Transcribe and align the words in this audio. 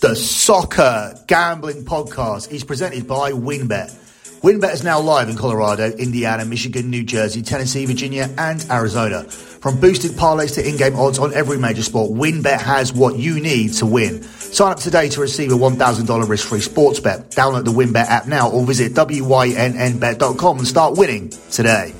The 0.00 0.16
Soccer 0.16 1.14
Gambling 1.26 1.84
Podcast 1.84 2.50
is 2.50 2.64
presented 2.64 3.06
by 3.06 3.32
WynnBET. 3.32 4.40
WynnBET 4.40 4.72
is 4.72 4.82
now 4.82 4.98
live 4.98 5.28
in 5.28 5.36
Colorado, 5.36 5.90
Indiana, 5.90 6.46
Michigan, 6.46 6.88
New 6.88 7.04
Jersey, 7.04 7.42
Tennessee, 7.42 7.84
Virginia, 7.84 8.30
and 8.38 8.64
Arizona. 8.70 9.24
From 9.24 9.78
boosted 9.78 10.12
parlays 10.12 10.54
to 10.54 10.66
in-game 10.66 10.96
odds 10.96 11.18
on 11.18 11.34
every 11.34 11.58
major 11.58 11.82
sport, 11.82 12.12
WynnBET 12.12 12.62
has 12.62 12.94
what 12.94 13.18
you 13.18 13.40
need 13.40 13.74
to 13.74 13.84
win. 13.84 14.22
Sign 14.22 14.72
up 14.72 14.78
today 14.78 15.10
to 15.10 15.20
receive 15.20 15.52
a 15.52 15.54
$1,000 15.54 16.28
risk-free 16.30 16.60
sports 16.60 16.98
bet. 16.98 17.32
Download 17.32 17.66
the 17.66 17.70
WynnBET 17.70 18.06
app 18.06 18.26
now 18.26 18.50
or 18.50 18.64
visit 18.64 18.94
wynnbet.com 18.94 20.58
and 20.58 20.66
start 20.66 20.96
winning 20.96 21.28
today. 21.50 21.92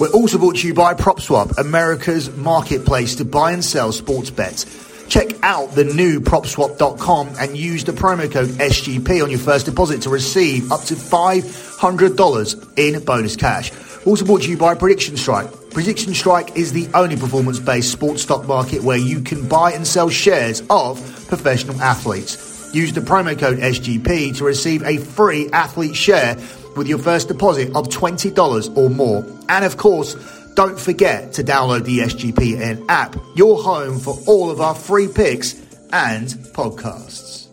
We're 0.00 0.10
also 0.10 0.38
brought 0.38 0.56
to 0.56 0.66
you 0.66 0.74
by 0.74 0.94
PropSwap, 0.94 1.56
America's 1.58 2.36
marketplace 2.36 3.14
to 3.14 3.24
buy 3.24 3.52
and 3.52 3.64
sell 3.64 3.92
sports 3.92 4.30
bets. 4.30 4.87
Check 5.08 5.42
out 5.42 5.72
the 5.72 5.84
new 5.84 6.20
propswap.com 6.20 7.30
and 7.40 7.56
use 7.56 7.84
the 7.84 7.92
promo 7.92 8.30
code 8.30 8.48
SGP 8.48 9.22
on 9.22 9.30
your 9.30 9.38
first 9.38 9.64
deposit 9.64 10.02
to 10.02 10.10
receive 10.10 10.70
up 10.70 10.82
to 10.82 10.94
$500 10.94 12.78
in 12.78 13.04
bonus 13.04 13.34
cash. 13.34 13.72
Also 14.06 14.26
brought 14.26 14.42
to 14.42 14.50
you 14.50 14.58
by 14.58 14.74
Prediction 14.74 15.16
Strike. 15.16 15.70
Prediction 15.70 16.12
Strike 16.12 16.56
is 16.56 16.72
the 16.72 16.88
only 16.92 17.16
performance 17.16 17.58
based 17.58 17.90
sports 17.90 18.22
stock 18.22 18.46
market 18.46 18.82
where 18.82 18.98
you 18.98 19.20
can 19.20 19.48
buy 19.48 19.72
and 19.72 19.86
sell 19.86 20.10
shares 20.10 20.62
of 20.68 20.98
professional 21.28 21.80
athletes. 21.80 22.70
Use 22.74 22.92
the 22.92 23.00
promo 23.00 23.38
code 23.38 23.58
SGP 23.58 24.36
to 24.36 24.44
receive 24.44 24.82
a 24.82 24.98
free 24.98 25.48
athlete 25.52 25.96
share 25.96 26.36
with 26.76 26.86
your 26.86 26.98
first 26.98 27.28
deposit 27.28 27.74
of 27.74 27.88
$20 27.88 28.76
or 28.76 28.90
more. 28.90 29.24
And 29.48 29.64
of 29.64 29.78
course, 29.78 30.14
don't 30.54 30.78
forget 30.78 31.32
to 31.34 31.44
download 31.44 31.84
the 31.84 31.98
SGPN 32.00 32.84
app, 32.88 33.16
your 33.34 33.62
home 33.62 33.98
for 33.98 34.18
all 34.26 34.50
of 34.50 34.60
our 34.60 34.74
free 34.74 35.08
picks 35.08 35.54
and 35.92 36.28
podcasts. 36.54 37.47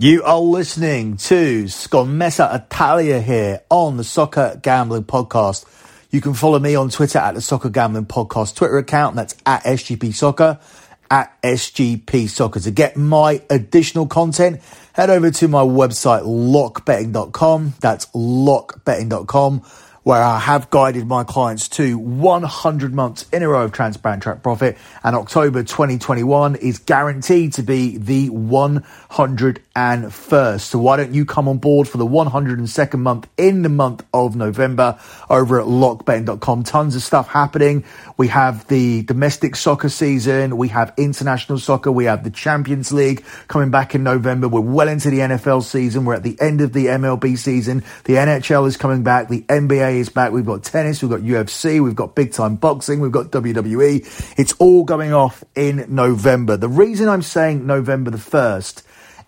You 0.00 0.22
are 0.22 0.38
listening 0.38 1.16
to 1.16 1.64
Scommessa 1.64 2.54
Italia 2.54 3.20
here 3.20 3.62
on 3.68 3.96
the 3.96 4.04
Soccer 4.04 4.56
Gambling 4.62 5.02
Podcast. 5.02 5.64
You 6.12 6.20
can 6.20 6.34
follow 6.34 6.60
me 6.60 6.76
on 6.76 6.88
Twitter 6.88 7.18
at 7.18 7.34
the 7.34 7.40
Soccer 7.40 7.68
Gambling 7.68 8.06
Podcast 8.06 8.54
Twitter 8.54 8.78
account. 8.78 9.16
That's 9.16 9.34
at 9.44 9.64
SGP 9.64 10.14
Soccer, 10.14 10.60
at 11.10 11.42
SGP 11.42 12.28
Soccer. 12.28 12.60
To 12.60 12.70
get 12.70 12.96
my 12.96 13.42
additional 13.50 14.06
content, 14.06 14.60
head 14.92 15.10
over 15.10 15.32
to 15.32 15.48
my 15.48 15.62
website, 15.62 16.22
lockbetting.com. 16.22 17.74
That's 17.80 18.06
lockbetting.com 18.06 19.62
where 20.08 20.22
I 20.22 20.38
have 20.38 20.70
guided 20.70 21.06
my 21.06 21.22
clients 21.22 21.68
to 21.68 21.98
100 21.98 22.94
months 22.94 23.26
in 23.30 23.42
a 23.42 23.48
row 23.50 23.64
of 23.64 23.72
transparent 23.72 24.22
track 24.22 24.42
profit. 24.42 24.78
And 25.04 25.14
October 25.14 25.62
2021 25.62 26.56
is 26.56 26.78
guaranteed 26.78 27.52
to 27.52 27.62
be 27.62 27.98
the 27.98 28.30
101st. 28.30 30.60
So 30.60 30.78
why 30.78 30.96
don't 30.96 31.12
you 31.12 31.26
come 31.26 31.46
on 31.46 31.58
board 31.58 31.88
for 31.88 31.98
the 31.98 32.06
102nd 32.06 33.00
month 33.00 33.28
in 33.36 33.60
the 33.60 33.68
month 33.68 34.02
of 34.14 34.34
November 34.34 34.98
over 35.28 35.60
at 35.60 35.66
lockbetting.com? 35.66 36.62
Tons 36.62 36.96
of 36.96 37.02
stuff 37.02 37.28
happening. 37.28 37.84
We 38.16 38.28
have 38.28 38.66
the 38.68 39.02
domestic 39.02 39.56
soccer 39.56 39.90
season. 39.90 40.56
We 40.56 40.68
have 40.68 40.94
international 40.96 41.58
soccer. 41.58 41.92
We 41.92 42.06
have 42.06 42.24
the 42.24 42.30
Champions 42.30 42.92
League 42.92 43.22
coming 43.48 43.70
back 43.70 43.94
in 43.94 44.04
November. 44.04 44.48
We're 44.48 44.62
well 44.62 44.88
into 44.88 45.10
the 45.10 45.18
NFL 45.18 45.64
season. 45.64 46.06
We're 46.06 46.14
at 46.14 46.22
the 46.22 46.40
end 46.40 46.62
of 46.62 46.72
the 46.72 46.86
MLB 46.86 47.36
season. 47.36 47.84
The 48.04 48.14
NHL 48.14 48.66
is 48.66 48.78
coming 48.78 49.02
back. 49.02 49.28
The 49.28 49.42
NBA 49.42 49.97
is 49.98 50.08
back. 50.08 50.32
We've 50.32 50.46
got 50.46 50.64
tennis, 50.64 51.02
we've 51.02 51.10
got 51.10 51.20
UFC, 51.20 51.82
we've 51.82 51.96
got 51.96 52.14
big 52.14 52.32
time 52.32 52.56
boxing, 52.56 53.00
we've 53.00 53.12
got 53.12 53.26
WWE. 53.30 54.38
It's 54.38 54.52
all 54.54 54.84
going 54.84 55.12
off 55.12 55.44
in 55.54 55.84
November. 55.88 56.56
The 56.56 56.68
reason 56.68 57.08
I'm 57.08 57.22
saying 57.22 57.66
November 57.66 58.10
the 58.10 58.18
1st 58.18 58.82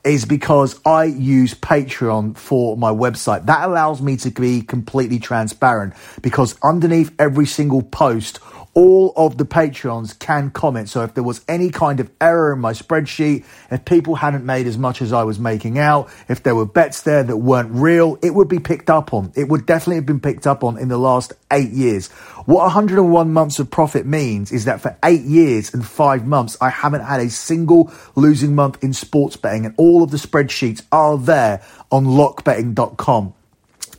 is 0.05 0.25
because 0.25 0.81
I 0.87 1.05
use 1.05 1.55
Patreon 1.55 2.37
for 2.37 2.77
my 2.77 2.91
website. 2.91 3.47
That 3.47 3.69
allows 3.69 4.01
me 4.01 4.17
to 4.19 4.31
be 4.31 4.63
completely 4.63 5.19
transparent 5.19 5.95
because 6.23 6.57
underneath 6.63 7.15
every 7.19 7.47
single 7.47 7.83
post, 7.83 8.39
all 8.75 9.13
of 9.17 9.37
the 9.37 9.45
Patreons 9.45 10.19
can 10.19 10.51
comment. 10.51 10.89
So 10.89 11.03
if 11.03 11.15
there 11.15 11.25
was 11.25 11.45
any 11.49 11.71
kind 11.71 12.01
of 12.01 12.11
error 12.21 12.53
in 12.53 12.61
my 12.61 12.73
spreadsheet, 12.73 13.45
if 13.71 13.85
people 13.85 14.15
hadn't 14.15 14.45
made 14.45 14.67
as 14.67 14.79
much 14.79 15.03
as 15.03 15.13
I 15.13 15.25
was 15.25 15.39
making 15.39 15.79
out, 15.79 16.09
if 16.29 16.43
there 16.43 16.55
were 16.55 16.67
bets 16.67 17.03
there 17.03 17.23
that 17.25 17.37
weren't 17.37 17.71
real, 17.73 18.19
it 18.23 18.35
would 18.35 18.49
be 18.49 18.61
picked 18.61 18.89
up 18.89 19.13
on. 19.13 19.33
It 19.35 19.49
would 19.49 19.67
definitely 19.67 19.97
have 19.97 20.07
been 20.07 20.21
picked 20.21 20.47
up 20.47 20.63
on 20.63 20.79
in 20.79 20.89
the 20.89 20.99
last 20.99 21.33
eight 21.51 21.71
years. 21.71 22.09
What 22.47 22.63
101 22.63 23.33
months 23.33 23.59
of 23.59 23.71
profit 23.71 24.07
means 24.07 24.53
is 24.53 24.67
that 24.67 24.81
for 24.81 24.97
eight 25.05 25.23
years 25.23 25.75
and 25.75 25.87
five 25.87 26.27
months, 26.27 26.57
I 26.61 26.71
haven't 26.71 27.03
had 27.03 27.21
a 27.21 27.31
single 27.31 27.93
losing 28.15 28.55
month 28.55 28.83
in 28.83 28.93
sports 28.93 29.37
betting 29.37 29.67
and 29.67 29.75
all 29.77 30.03
of 30.03 30.11
the 30.11 30.17
spreadsheets 30.17 30.83
are 30.93 31.19
there 31.19 31.63
on 31.91 32.07
lockbetting.com. 32.07 33.35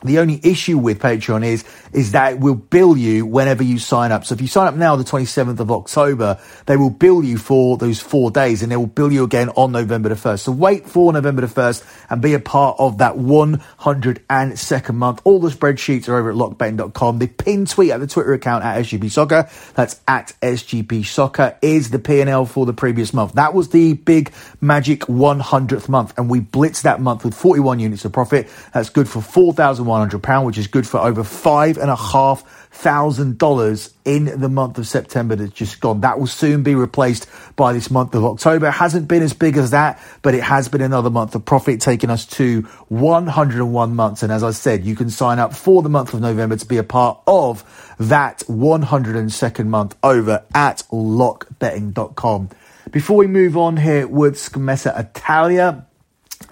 The 0.04 0.18
only 0.18 0.40
issue 0.44 0.78
with 0.80 1.00
Patreon 1.00 1.46
is 1.46 1.64
is 1.94 2.14
that 2.14 2.34
it 2.34 2.40
will 2.40 2.56
bill 2.56 2.98
you 2.98 3.26
whenever 3.26 3.64
you 3.64 3.78
sign 3.78 4.12
up. 4.12 4.26
So 4.26 4.34
if 4.34 4.42
you 4.42 4.48
sign 4.48 4.68
up 4.68 4.76
now, 4.76 4.96
the 4.96 5.04
27th 5.04 5.60
of 5.60 5.72
October, 5.72 6.40
they 6.66 6.78
will 6.78 6.90
bill 6.90 7.24
you 7.24 7.38
for 7.38 7.78
those 7.78 8.00
four 8.00 8.32
days, 8.32 8.64
and 8.64 8.72
they 8.72 8.78
will 8.78 8.88
bill 8.88 9.12
you 9.12 9.24
again 9.24 9.50
on 9.50 9.72
November 9.72 10.10
the 10.10 10.16
1st. 10.16 10.40
So 10.40 10.52
wait 10.54 10.88
for 10.88 11.14
November 11.14 11.42
the 11.42 11.54
1st 11.54 12.06
and 12.10 12.22
be 12.22 12.34
a 12.34 12.40
part 12.40 12.78
of 12.80 12.98
that 13.00 13.16
102nd 13.16 14.96
month. 14.96 15.22
All 15.24 15.40
the 15.40 15.50
spreadsheets 15.50 16.08
are 16.10 16.16
over 16.16 16.32
at 16.32 16.36
lockbetting.com. 16.36 17.20
The 17.20 17.28
pin 17.28 17.66
tweet 17.66 17.92
at 17.92 18.00
the 18.00 18.08
Twitter 18.08 18.34
account 18.34 18.64
at 18.64 18.82
SGP 18.84 19.12
Soccer, 19.12 19.50
that's 19.76 20.00
at 20.08 20.34
SGP 20.42 21.06
Soccer, 21.06 21.58
is 21.62 21.92
the 21.92 22.00
P&L 22.00 22.46
for 22.46 22.66
the 22.66 22.74
previous 22.74 23.14
month. 23.14 23.34
That 23.34 23.54
was 23.54 23.70
the 23.70 23.94
big 23.94 24.32
magic 24.62 25.02
100th 25.02 25.90
month, 25.90 26.18
and 26.18 26.30
we 26.30 26.40
blitzed 26.40 26.84
that 26.84 27.02
month 27.02 27.24
with 27.26 27.36
41 27.36 27.80
units 27.80 28.06
of 28.06 28.14
profit. 28.14 28.50
That's 28.74 28.90
good 28.90 29.08
for 29.08 29.22
4,000. 29.22 29.91
One 29.92 30.00
hundred 30.00 30.24
pound, 30.24 30.46
which 30.46 30.58
is 30.58 30.68
good 30.68 30.88
for 30.88 31.02
over 31.02 31.22
$5,500 31.22 33.94
in 34.06 34.40
the 34.40 34.48
month 34.48 34.78
of 34.78 34.88
September 34.88 35.36
that's 35.36 35.52
just 35.52 35.82
gone. 35.82 36.00
That 36.00 36.18
will 36.18 36.28
soon 36.28 36.64
be 36.64 36.76
replaced 36.76 37.28
by 37.58 37.74
this 37.74 37.92
month 37.92 38.16
of 38.16 38.24
October. 38.24 38.68
It 38.68 38.72
hasn't 38.72 39.10
been 39.10 39.22
as 39.22 39.34
big 39.34 39.58
as 39.58 39.72
that, 39.72 40.02
but 40.22 40.34
it 40.34 40.44
has 40.44 40.70
been 40.70 40.80
another 40.80 41.10
month 41.10 41.36
of 41.36 41.44
profit, 41.44 41.82
taking 41.82 42.10
us 42.10 42.26
to 42.28 42.62
101 42.88 43.94
months. 43.94 44.24
And 44.24 44.32
as 44.32 44.46
I 44.46 44.52
said, 44.52 44.86
you 44.86 44.96
can 44.96 45.10
sign 45.10 45.40
up 45.40 45.54
for 45.54 45.82
the 45.82 45.90
month 45.90 46.14
of 46.14 46.22
November 46.22 46.56
to 46.56 46.66
be 46.66 46.78
a 46.78 46.84
part 46.84 47.20
of 47.28 47.66
that 48.00 48.46
102nd 48.48 49.68
month 49.68 49.98
over 50.02 50.46
at 50.56 50.84
lockbetting.com. 50.90 52.48
Before 52.92 53.18
we 53.18 53.28
move 53.28 53.58
on 53.58 53.76
here 53.76 54.08
with 54.08 54.36
Scommessa 54.36 54.98
Italia, 54.98 55.86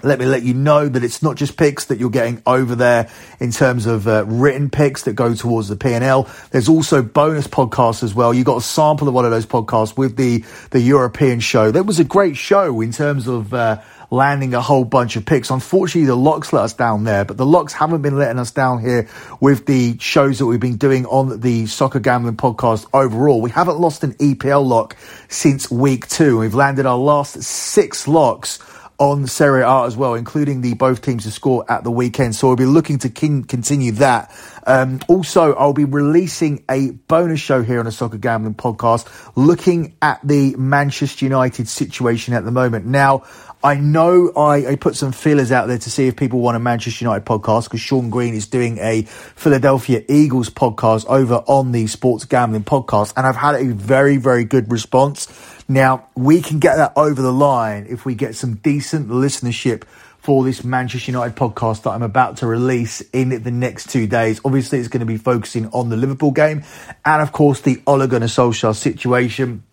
let 0.03 0.19
me 0.19 0.25
let 0.25 0.43
you 0.43 0.53
know 0.53 0.87
that 0.87 1.03
it's 1.03 1.21
not 1.21 1.35
just 1.35 1.57
picks 1.57 1.85
that 1.85 1.99
you're 1.99 2.09
getting 2.09 2.41
over 2.45 2.75
there 2.75 3.09
in 3.39 3.51
terms 3.51 3.85
of 3.85 4.07
uh, 4.07 4.25
written 4.25 4.69
picks 4.69 5.03
that 5.03 5.13
go 5.13 5.33
towards 5.33 5.67
the 5.67 5.75
P&L. 5.75 6.29
There's 6.51 6.69
also 6.69 7.01
bonus 7.01 7.47
podcasts 7.47 8.03
as 8.03 8.13
well. 8.13 8.33
You 8.33 8.43
got 8.43 8.57
a 8.57 8.61
sample 8.61 9.07
of 9.07 9.13
one 9.13 9.25
of 9.25 9.31
those 9.31 9.45
podcasts 9.45 9.97
with 9.97 10.15
the, 10.15 10.43
the 10.71 10.79
European 10.79 11.39
show. 11.39 11.71
That 11.71 11.83
was 11.83 11.99
a 11.99 12.03
great 12.03 12.37
show 12.37 12.81
in 12.81 12.91
terms 12.91 13.27
of, 13.27 13.53
uh, 13.53 13.81
landing 14.11 14.53
a 14.53 14.61
whole 14.61 14.83
bunch 14.83 15.15
of 15.15 15.25
picks. 15.25 15.49
Unfortunately, 15.49 16.07
the 16.07 16.15
locks 16.15 16.51
let 16.51 16.63
us 16.63 16.73
down 16.73 17.03
there, 17.03 17.25
but 17.25 17.37
the 17.37 17.45
locks 17.45 17.73
haven't 17.73 18.01
been 18.01 18.17
letting 18.17 18.39
us 18.39 18.51
down 18.51 18.81
here 18.81 19.07
with 19.39 19.65
the 19.65 19.97
shows 19.99 20.39
that 20.39 20.45
we've 20.45 20.59
been 20.59 20.77
doing 20.77 21.05
on 21.05 21.39
the 21.41 21.67
soccer 21.67 21.99
gambling 21.99 22.37
podcast 22.37 22.87
overall. 22.93 23.41
We 23.41 23.51
haven't 23.51 23.79
lost 23.79 24.03
an 24.03 24.13
EPL 24.15 24.65
lock 24.65 24.97
since 25.27 25.69
week 25.69 26.07
two. 26.07 26.39
We've 26.39 26.55
landed 26.55 26.85
our 26.85 26.97
last 26.97 27.41
six 27.43 28.07
locks 28.07 28.59
on 28.99 29.27
Serie 29.27 29.63
A 29.63 29.85
as 29.85 29.97
well, 29.97 30.13
including 30.13 30.61
the 30.61 30.73
both 30.75 31.01
teams 31.01 31.23
to 31.23 31.31
score 31.31 31.65
at 31.71 31.83
the 31.83 31.91
weekend. 31.91 32.35
So 32.35 32.47
we'll 32.47 32.57
be 32.57 32.65
looking 32.65 32.99
to 32.99 33.09
kin- 33.09 33.45
continue 33.45 33.93
that 33.93 34.31
Um, 34.65 34.99
also, 35.07 35.53
I'll 35.55 35.73
be 35.73 35.85
releasing 35.85 36.63
a 36.69 36.91
bonus 36.91 37.39
show 37.39 37.63
here 37.63 37.79
on 37.79 37.85
the 37.85 37.91
Soccer 37.91 38.17
Gambling 38.17 38.53
Podcast 38.53 39.07
looking 39.35 39.95
at 40.01 40.19
the 40.23 40.55
Manchester 40.57 41.25
United 41.25 41.67
situation 41.67 42.35
at 42.35 42.45
the 42.45 42.51
moment. 42.51 42.85
Now, 42.85 43.23
I 43.61 43.75
know 43.75 44.31
I, 44.37 44.67
I, 44.67 44.75
put 44.77 44.95
some 44.95 45.11
feelers 45.11 45.51
out 45.51 45.67
there 45.67 45.77
to 45.77 45.89
see 45.89 46.07
if 46.07 46.15
people 46.15 46.39
want 46.39 46.55
a 46.55 46.61
Manchester 46.61 47.03
United 47.03 47.25
podcast 47.25 47.65
because 47.65 47.81
Sean 47.81 48.09
Green 48.09 48.33
is 48.33 48.47
doing 48.47 48.77
a 48.77 49.01
Philadelphia 49.01 50.01
Eagles 50.07 50.49
podcast 50.49 51.05
over 51.07 51.43
on 51.45 51.73
the 51.73 51.85
Sports 51.87 52.23
Gambling 52.23 52.63
Podcast, 52.63 53.11
and 53.17 53.27
I've 53.27 53.35
had 53.35 53.55
a 53.55 53.65
very, 53.65 54.15
very 54.15 54.45
good 54.45 54.71
response. 54.71 55.27
Now, 55.67 56.07
we 56.15 56.41
can 56.41 56.59
get 56.59 56.77
that 56.77 56.93
over 56.95 57.21
the 57.21 57.33
line 57.33 57.87
if 57.89 58.05
we 58.05 58.15
get 58.15 58.35
some 58.35 58.55
decent 58.55 59.09
listenership 59.09 59.83
for 60.19 60.45
this 60.45 60.63
Manchester 60.63 61.11
United 61.11 61.35
podcast 61.35 61.83
that 61.83 61.89
I'm 61.89 62.01
about 62.01 62.37
to 62.37 62.47
release 62.47 63.01
in 63.11 63.43
the 63.43 63.51
next 63.51 63.89
two 63.89 64.07
days. 64.07 64.39
Obviously, 64.45 64.79
it's 64.79 64.87
going 64.87 65.01
to 65.01 65.05
be 65.05 65.17
focusing 65.17 65.67
on 65.73 65.89
the 65.89 65.97
Liverpool 65.97 66.31
game 66.31 66.63
and, 67.03 67.21
of 67.21 67.33
course, 67.33 67.59
the 67.59 67.81
Ole 67.85 68.07
Gunnar 68.07 68.27
Solskjaer 68.27 68.73
situation 68.73 69.63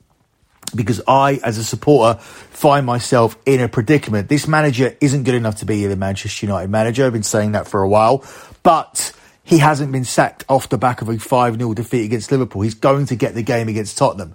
because 0.74 1.00
I, 1.06 1.40
as 1.42 1.58
a 1.58 1.64
supporter, 1.64 2.20
find 2.20 2.86
myself 2.86 3.36
in 3.46 3.60
a 3.60 3.68
predicament. 3.68 4.28
This 4.28 4.46
manager 4.48 4.96
isn't 5.00 5.24
good 5.24 5.34
enough 5.34 5.56
to 5.56 5.66
be 5.66 5.86
the 5.86 5.96
Manchester 5.96 6.46
United 6.46 6.70
manager. 6.70 7.06
I've 7.06 7.12
been 7.12 7.22
saying 7.22 7.52
that 7.52 7.66
for 7.68 7.82
a 7.82 7.88
while, 7.88 8.24
but 8.62 9.12
he 9.44 9.58
hasn't 9.58 9.92
been 9.92 10.04
sacked 10.04 10.44
off 10.48 10.68
the 10.68 10.78
back 10.78 11.02
of 11.02 11.08
a 11.08 11.18
5 11.18 11.56
0 11.56 11.74
defeat 11.74 12.04
against 12.04 12.32
Liverpool. 12.32 12.62
He's 12.62 12.74
going 12.74 13.06
to 13.06 13.16
get 13.16 13.34
the 13.34 13.42
game 13.42 13.68
against 13.68 13.96
Tottenham. 13.96 14.34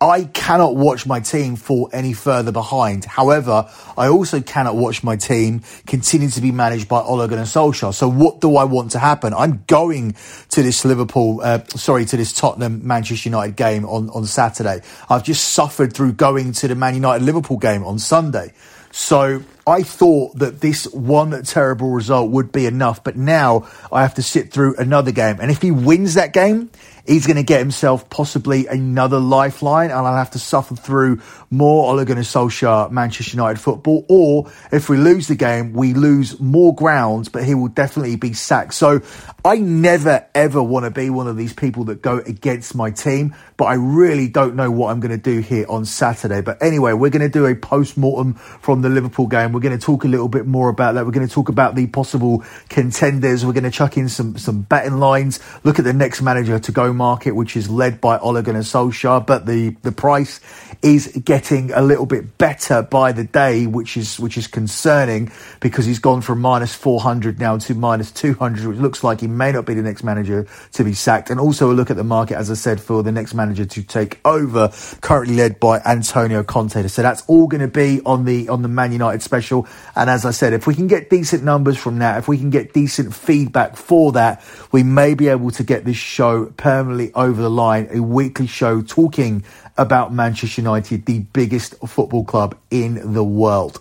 I 0.00 0.24
cannot 0.24 0.76
watch 0.76 1.06
my 1.06 1.20
team 1.20 1.56
fall 1.56 1.90
any 1.92 2.12
further 2.12 2.52
behind. 2.52 3.04
However, 3.04 3.68
I 3.96 4.08
also 4.08 4.40
cannot 4.40 4.76
watch 4.76 5.02
my 5.02 5.16
team 5.16 5.62
continue 5.86 6.28
to 6.30 6.40
be 6.40 6.52
managed 6.52 6.88
by 6.88 7.00
Ole 7.00 7.26
Gunnar 7.26 7.42
Solskjaer. 7.42 7.92
So 7.92 8.08
what 8.08 8.40
do 8.40 8.56
I 8.56 8.64
want 8.64 8.92
to 8.92 9.00
happen? 9.00 9.34
I'm 9.34 9.64
going 9.66 10.14
to 10.50 10.62
this 10.62 10.84
Liverpool, 10.84 11.40
uh, 11.42 11.64
sorry, 11.64 12.04
to 12.06 12.16
this 12.16 12.32
Tottenham 12.32 12.86
Manchester 12.86 13.28
United 13.28 13.56
game 13.56 13.84
on, 13.86 14.08
on 14.10 14.24
Saturday. 14.26 14.82
I've 15.10 15.24
just 15.24 15.50
suffered 15.50 15.92
through 15.92 16.12
going 16.12 16.52
to 16.52 16.68
the 16.68 16.76
Man 16.76 16.94
United 16.94 17.24
Liverpool 17.24 17.58
game 17.58 17.82
on 17.84 17.98
Sunday. 17.98 18.52
So 18.92 19.42
I 19.68 19.82
thought 19.82 20.38
that 20.38 20.60
this 20.60 20.86
one 20.92 21.42
terrible 21.42 21.90
result 21.90 22.30
would 22.30 22.50
be 22.50 22.64
enough, 22.64 23.04
but 23.04 23.16
now 23.16 23.68
I 23.92 24.02
have 24.02 24.14
to 24.14 24.22
sit 24.22 24.50
through 24.50 24.76
another 24.76 25.12
game. 25.12 25.38
And 25.40 25.50
if 25.50 25.60
he 25.60 25.70
wins 25.70 26.14
that 26.14 26.32
game, 26.32 26.70
he's 27.08 27.26
going 27.26 27.36
to 27.36 27.42
get 27.42 27.58
himself 27.58 28.08
possibly 28.10 28.66
another 28.66 29.18
lifeline, 29.18 29.90
and 29.90 29.98
I'll 30.06 30.16
have 30.16 30.32
to 30.32 30.38
suffer 30.38 30.76
through 30.76 31.20
more 31.50 31.90
Ole 31.90 32.04
Gunnar 32.04 32.22
Solskjaer 32.22 32.90
Manchester 32.90 33.36
United 33.36 33.58
football. 33.58 34.04
Or 34.08 34.50
if 34.70 34.88
we 34.88 34.98
lose 34.98 35.26
the 35.26 35.34
game, 35.34 35.72
we 35.72 35.94
lose 35.94 36.38
more 36.38 36.74
grounds, 36.74 37.28
but 37.28 37.44
he 37.44 37.54
will 37.54 37.68
definitely 37.68 38.16
be 38.16 38.34
sacked. 38.34 38.74
So 38.74 39.00
I 39.44 39.56
never 39.56 40.26
ever 40.34 40.62
want 40.62 40.84
to 40.84 40.90
be 40.90 41.10
one 41.10 41.26
of 41.26 41.36
these 41.36 41.54
people 41.54 41.84
that 41.84 42.02
go 42.02 42.18
against 42.18 42.74
my 42.74 42.90
team, 42.90 43.34
but 43.56 43.64
I 43.64 43.74
really 43.74 44.28
don't 44.28 44.54
know 44.54 44.70
what 44.70 44.90
I'm 44.90 45.00
going 45.00 45.10
to 45.10 45.16
do 45.18 45.40
here 45.40 45.66
on 45.68 45.84
Saturday. 45.86 46.42
But 46.42 46.62
anyway, 46.62 46.92
we're 46.92 47.10
going 47.10 47.22
to 47.22 47.28
do 47.28 47.46
a 47.46 47.54
post 47.54 47.96
mortem 47.96 48.34
from 48.34 48.82
the 48.82 48.88
Liverpool 48.88 49.26
game. 49.26 49.52
We're 49.58 49.62
going 49.62 49.76
to 49.76 49.84
talk 49.84 50.04
a 50.04 50.08
little 50.08 50.28
bit 50.28 50.46
more 50.46 50.68
about 50.68 50.94
that. 50.94 51.04
We're 51.04 51.10
going 51.10 51.26
to 51.26 51.34
talk 51.34 51.48
about 51.48 51.74
the 51.74 51.88
possible 51.88 52.44
contenders. 52.68 53.44
We're 53.44 53.54
going 53.54 53.64
to 53.64 53.72
chuck 53.72 53.96
in 53.96 54.08
some 54.08 54.38
some 54.38 54.62
betting 54.62 55.00
lines. 55.00 55.40
Look 55.64 55.80
at 55.80 55.84
the 55.84 55.92
next 55.92 56.22
manager 56.22 56.60
to 56.60 56.70
go 56.70 56.92
market, 56.92 57.32
which 57.32 57.56
is 57.56 57.68
led 57.68 58.00
by 58.00 58.18
Ole 58.18 58.40
Gunnar 58.40 58.60
Solskjaer, 58.60 59.26
but 59.26 59.46
the 59.46 59.70
the 59.82 59.90
price 59.90 60.38
is 60.80 61.08
getting 61.24 61.72
a 61.72 61.82
little 61.82 62.06
bit 62.06 62.38
better 62.38 62.82
by 62.82 63.10
the 63.10 63.24
day, 63.24 63.66
which 63.66 63.96
is 63.96 64.20
which 64.20 64.38
is 64.38 64.46
concerning 64.46 65.32
because 65.58 65.86
he's 65.86 65.98
gone 65.98 66.20
from 66.20 66.40
minus 66.40 66.72
400 66.76 67.40
now 67.40 67.58
to 67.58 67.74
minus 67.74 68.12
200, 68.12 68.64
which 68.64 68.78
looks 68.78 69.02
like 69.02 69.20
he 69.20 69.26
may 69.26 69.50
not 69.50 69.66
be 69.66 69.74
the 69.74 69.82
next 69.82 70.04
manager 70.04 70.46
to 70.74 70.84
be 70.84 70.92
sacked. 70.92 71.30
And 71.30 71.40
also 71.40 71.72
a 71.72 71.74
look 71.74 71.90
at 71.90 71.96
the 71.96 72.04
market, 72.04 72.36
as 72.36 72.48
I 72.48 72.54
said, 72.54 72.80
for 72.80 73.02
the 73.02 73.10
next 73.10 73.34
manager 73.34 73.64
to 73.64 73.82
take 73.82 74.20
over, 74.24 74.70
currently 75.00 75.34
led 75.34 75.58
by 75.58 75.80
Antonio 75.80 76.44
Conte. 76.44 76.86
So 76.86 77.02
that's 77.02 77.24
all 77.26 77.48
going 77.48 77.60
to 77.60 77.66
be 77.66 78.00
on 78.06 78.24
the 78.24 78.48
on 78.50 78.62
the 78.62 78.68
Man 78.68 78.92
United 78.92 79.20
special. 79.20 79.47
And 79.96 80.10
as 80.10 80.24
I 80.24 80.30
said, 80.30 80.52
if 80.52 80.66
we 80.66 80.74
can 80.74 80.86
get 80.86 81.10
decent 81.10 81.42
numbers 81.42 81.76
from 81.76 81.98
that, 81.98 82.18
if 82.18 82.28
we 82.28 82.38
can 82.38 82.50
get 82.50 82.72
decent 82.72 83.14
feedback 83.14 83.76
for 83.76 84.12
that, 84.12 84.42
we 84.72 84.82
may 84.82 85.14
be 85.14 85.28
able 85.28 85.50
to 85.52 85.64
get 85.64 85.84
this 85.84 85.96
show 85.96 86.46
permanently 86.56 87.12
over 87.14 87.40
the 87.40 87.50
line. 87.50 87.88
A 87.92 88.00
weekly 88.00 88.46
show 88.46 88.82
talking 88.82 89.44
about 89.76 90.12
Manchester 90.12 90.60
United, 90.60 91.06
the 91.06 91.20
biggest 91.20 91.74
football 91.86 92.24
club 92.24 92.56
in 92.70 93.14
the 93.14 93.24
world. 93.24 93.80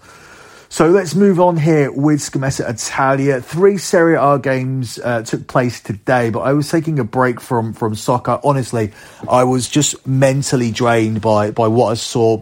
So 0.69 0.89
let's 0.89 1.15
move 1.15 1.39
on 1.39 1.55
here 1.55 1.91
with 1.91 2.19
Scommessa 2.19 2.69
Italia. 2.69 3.39
Three 3.39 3.77
Serie 3.77 4.17
A 4.19 4.37
games 4.37 4.99
uh, 4.99 5.23
took 5.23 5.47
place 5.47 5.79
today, 5.79 6.29
but 6.29 6.41
I 6.41 6.51
was 6.51 6.69
taking 6.69 6.99
a 6.99 7.05
break 7.05 7.39
from, 7.39 7.73
from 7.73 7.95
soccer. 7.95 8.39
Honestly, 8.43 8.91
I 9.29 9.45
was 9.45 9.69
just 9.69 10.05
mentally 10.05 10.71
drained 10.71 11.21
by, 11.21 11.51
by 11.51 11.69
what 11.69 11.91
I 11.91 11.93
saw 11.93 12.41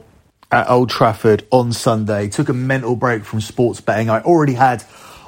at 0.51 0.69
Old 0.69 0.89
Trafford 0.89 1.45
on 1.51 1.73
Sunday. 1.73 2.29
Took 2.29 2.49
a 2.49 2.53
mental 2.53 2.95
break 2.95 3.25
from 3.25 3.41
sports 3.41 3.81
betting. 3.81 4.09
I 4.09 4.21
already 4.21 4.53
had 4.53 4.83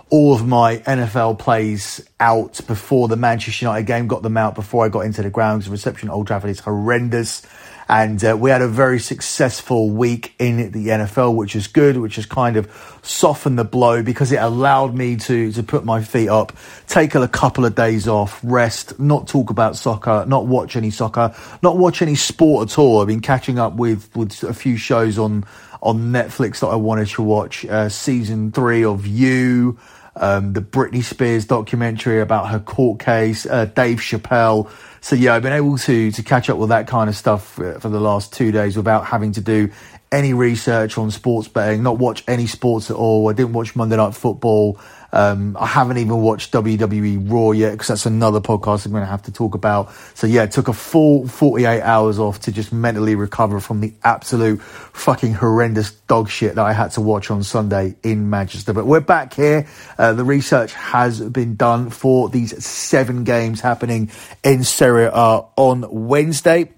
all 0.10 0.34
of 0.34 0.48
my 0.48 0.78
NFL 0.78 1.40
plays 1.40 2.08
out 2.20 2.60
before 2.68 3.08
the 3.08 3.18
Manchester 3.18 3.66
United 3.66 3.86
game, 3.86 4.08
got 4.08 4.24
them 4.24 4.38
out 4.38 4.56
before 4.56 4.86
I 4.86 4.90
got 4.90 5.02
into 5.02 5.22
the 5.22 5.30
grounds. 5.30 5.66
The 5.66 5.72
reception 5.72 6.10
at 6.10 6.14
Old 6.14 6.28
Trafford 6.28 6.50
is 6.50 6.60
horrendous. 6.62 7.46
And 7.90 8.24
uh, 8.24 8.38
we 8.38 8.50
had 8.50 8.62
a 8.62 8.68
very 8.68 9.00
successful 9.00 9.90
week 9.90 10.34
in 10.40 10.72
the 10.72 10.88
NFL, 10.88 11.36
which 11.36 11.56
is 11.56 11.68
good, 11.68 11.98
which 11.98 12.18
has 12.18 12.26
kind 12.26 12.58
of 12.58 13.00
softened 13.02 13.58
the 13.58 13.64
blow 13.64 14.04
because 14.04 14.32
it 14.32 14.38
allowed 14.38 14.94
me 14.94 15.16
to, 15.16 15.52
to 15.54 15.64
put 15.64 15.86
my 15.86 16.02
feet 16.02 16.28
up, 16.28 16.52
take 16.88 17.16
a 17.16 17.28
couple 17.28 17.66
of 17.66 17.76
days 17.76 18.08
off, 18.08 18.42
rest, 18.44 19.00
not 19.00 19.28
talk 19.28 19.50
about 19.50 19.78
soccer, 19.78 20.26
not 20.28 20.46
watch 20.46 20.76
any 20.76 20.90
soccer, 20.90 21.34
not 21.62 21.78
watch 21.78 22.02
any 22.02 22.16
sport 22.16 22.72
at 22.72 22.78
all. 22.78 23.02
I've 23.02 23.08
been 23.08 23.22
catching 23.22 23.58
up 23.58 23.76
with, 23.76 24.14
with 24.16 24.44
a 24.44 24.54
few 24.54 24.76
shows 24.76 25.18
on, 25.18 25.46
on 25.82 26.12
Netflix 26.12 26.60
that 26.60 26.68
I 26.68 26.76
wanted 26.76 27.08
to 27.10 27.22
watch. 27.22 27.66
Uh, 27.66 27.88
season 27.88 28.52
three 28.52 28.84
of 28.84 29.08
You, 29.08 29.80
um, 30.20 30.54
the 30.54 30.62
Britney 30.62 31.04
Spears 31.04 31.46
documentary 31.46 32.22
about 32.22 32.50
her 32.50 32.60
court 32.60 33.00
case, 33.00 33.46
uh, 33.46 33.66
Dave 33.66 34.00
Chappelle. 34.00 34.70
So 35.02 35.16
yeah, 35.16 35.36
I've 35.36 35.44
been 35.44 35.54
able 35.54 35.78
to 35.80 36.12
to 36.12 36.24
catch 36.24 36.50
up 36.50 36.58
with 36.58 36.70
that 36.70 36.88
kind 36.88 37.10
of 37.10 37.16
stuff 37.16 37.54
for, 37.54 37.80
for 37.80 37.90
the 37.90 38.00
last 38.00 38.34
two 38.34 38.52
days 38.52 38.76
without 38.76 39.06
having 39.06 39.32
to 39.34 39.42
do 39.42 39.70
any 40.12 40.34
research 40.34 40.98
on 40.98 41.12
sports 41.12 41.48
betting, 41.48 41.84
not 41.84 41.98
watch 41.98 42.24
any 42.28 42.48
sports 42.48 42.90
at 42.90 42.96
all. 42.96 43.30
I 43.30 43.34
didn't 43.34 43.54
watch 43.54 43.76
Monday 43.76 43.98
Night 43.98 44.16
Football. 44.16 44.80
Um, 45.12 45.56
I 45.58 45.66
haven't 45.66 45.98
even 45.98 46.18
watched 46.18 46.52
WWE 46.52 47.32
Raw 47.32 47.52
yet 47.52 47.72
because 47.72 47.88
that's 47.88 48.06
another 48.06 48.42
podcast 48.42 48.86
I'm 48.86 48.92
going 48.92 49.04
to 49.04 49.10
have 49.10 49.24
to 49.24 49.32
talk 49.32 49.56
about. 49.56 49.92
So 50.14 50.28
yeah, 50.28 50.44
it 50.44 50.52
took 50.52 50.68
a 50.68 50.74
full 50.74 51.28
48 51.28 51.82
hours 51.82 52.20
off 52.20 52.42
to 52.42 52.52
just 52.52 52.74
mentally 52.74 53.16
recover 53.16 53.60
from 53.60 53.80
the 53.80 53.94
absolute 54.04 54.62
fucking 54.62 55.34
horrendous 55.34 55.92
dog 55.92 56.30
shit 56.30 56.56
that 56.56 56.66
I 56.66 56.74
had 56.74 56.92
to 56.92 57.02
watch 57.02 57.32
on 57.32 57.44
Sunday 57.44 57.96
in 58.04 58.30
Manchester. 58.30 58.74
But 58.74 58.86
we're 58.86 59.00
back 59.00 59.34
here. 59.34 59.68
Uh, 59.98 60.14
the 60.14 60.26
research 60.26 60.74
has 60.74 61.22
been 61.22 61.56
done 61.56 61.90
for 61.90 62.30
these 62.30 62.64
seven 62.64 63.24
games 63.24 63.62
happening 63.62 64.12
in 64.44 64.64
Serie 64.64 65.06
A 65.06 65.46
on 65.56 65.86
Wednesday 65.90 66.74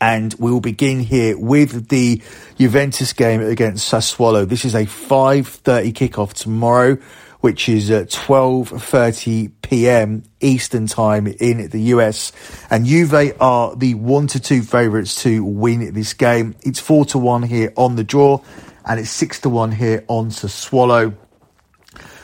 and 0.00 0.34
we 0.38 0.50
will 0.50 0.60
begin 0.60 1.00
here 1.00 1.36
with 1.38 1.88
the 1.88 2.22
Juventus 2.58 3.12
game 3.12 3.42
against 3.42 3.92
Sassuolo. 3.92 4.48
This 4.48 4.64
is 4.64 4.74
a 4.74 4.86
5:30 4.86 5.92
kickoff 5.92 6.32
tomorrow 6.32 6.98
which 7.40 7.68
is 7.68 7.90
at 7.90 8.08
12.30 8.10 9.50
p.m. 9.62 10.22
Eastern 10.40 10.86
time 10.86 11.26
in 11.26 11.70
the 11.70 11.80
US. 11.94 12.32
And 12.68 12.84
Juve 12.84 13.34
are 13.40 13.74
the 13.74 13.94
one 13.94 14.26
to 14.28 14.40
two 14.40 14.62
favourites 14.62 15.22
to 15.22 15.42
win 15.42 15.92
this 15.94 16.12
game. 16.12 16.54
It's 16.62 16.78
four 16.78 17.04
to 17.06 17.18
one 17.18 17.42
here 17.42 17.72
on 17.76 17.96
the 17.96 18.04
draw 18.04 18.42
and 18.84 19.00
it's 19.00 19.10
six 19.10 19.40
to 19.40 19.48
one 19.48 19.72
here 19.72 20.04
on 20.08 20.30
Sassuolo. 20.30 21.16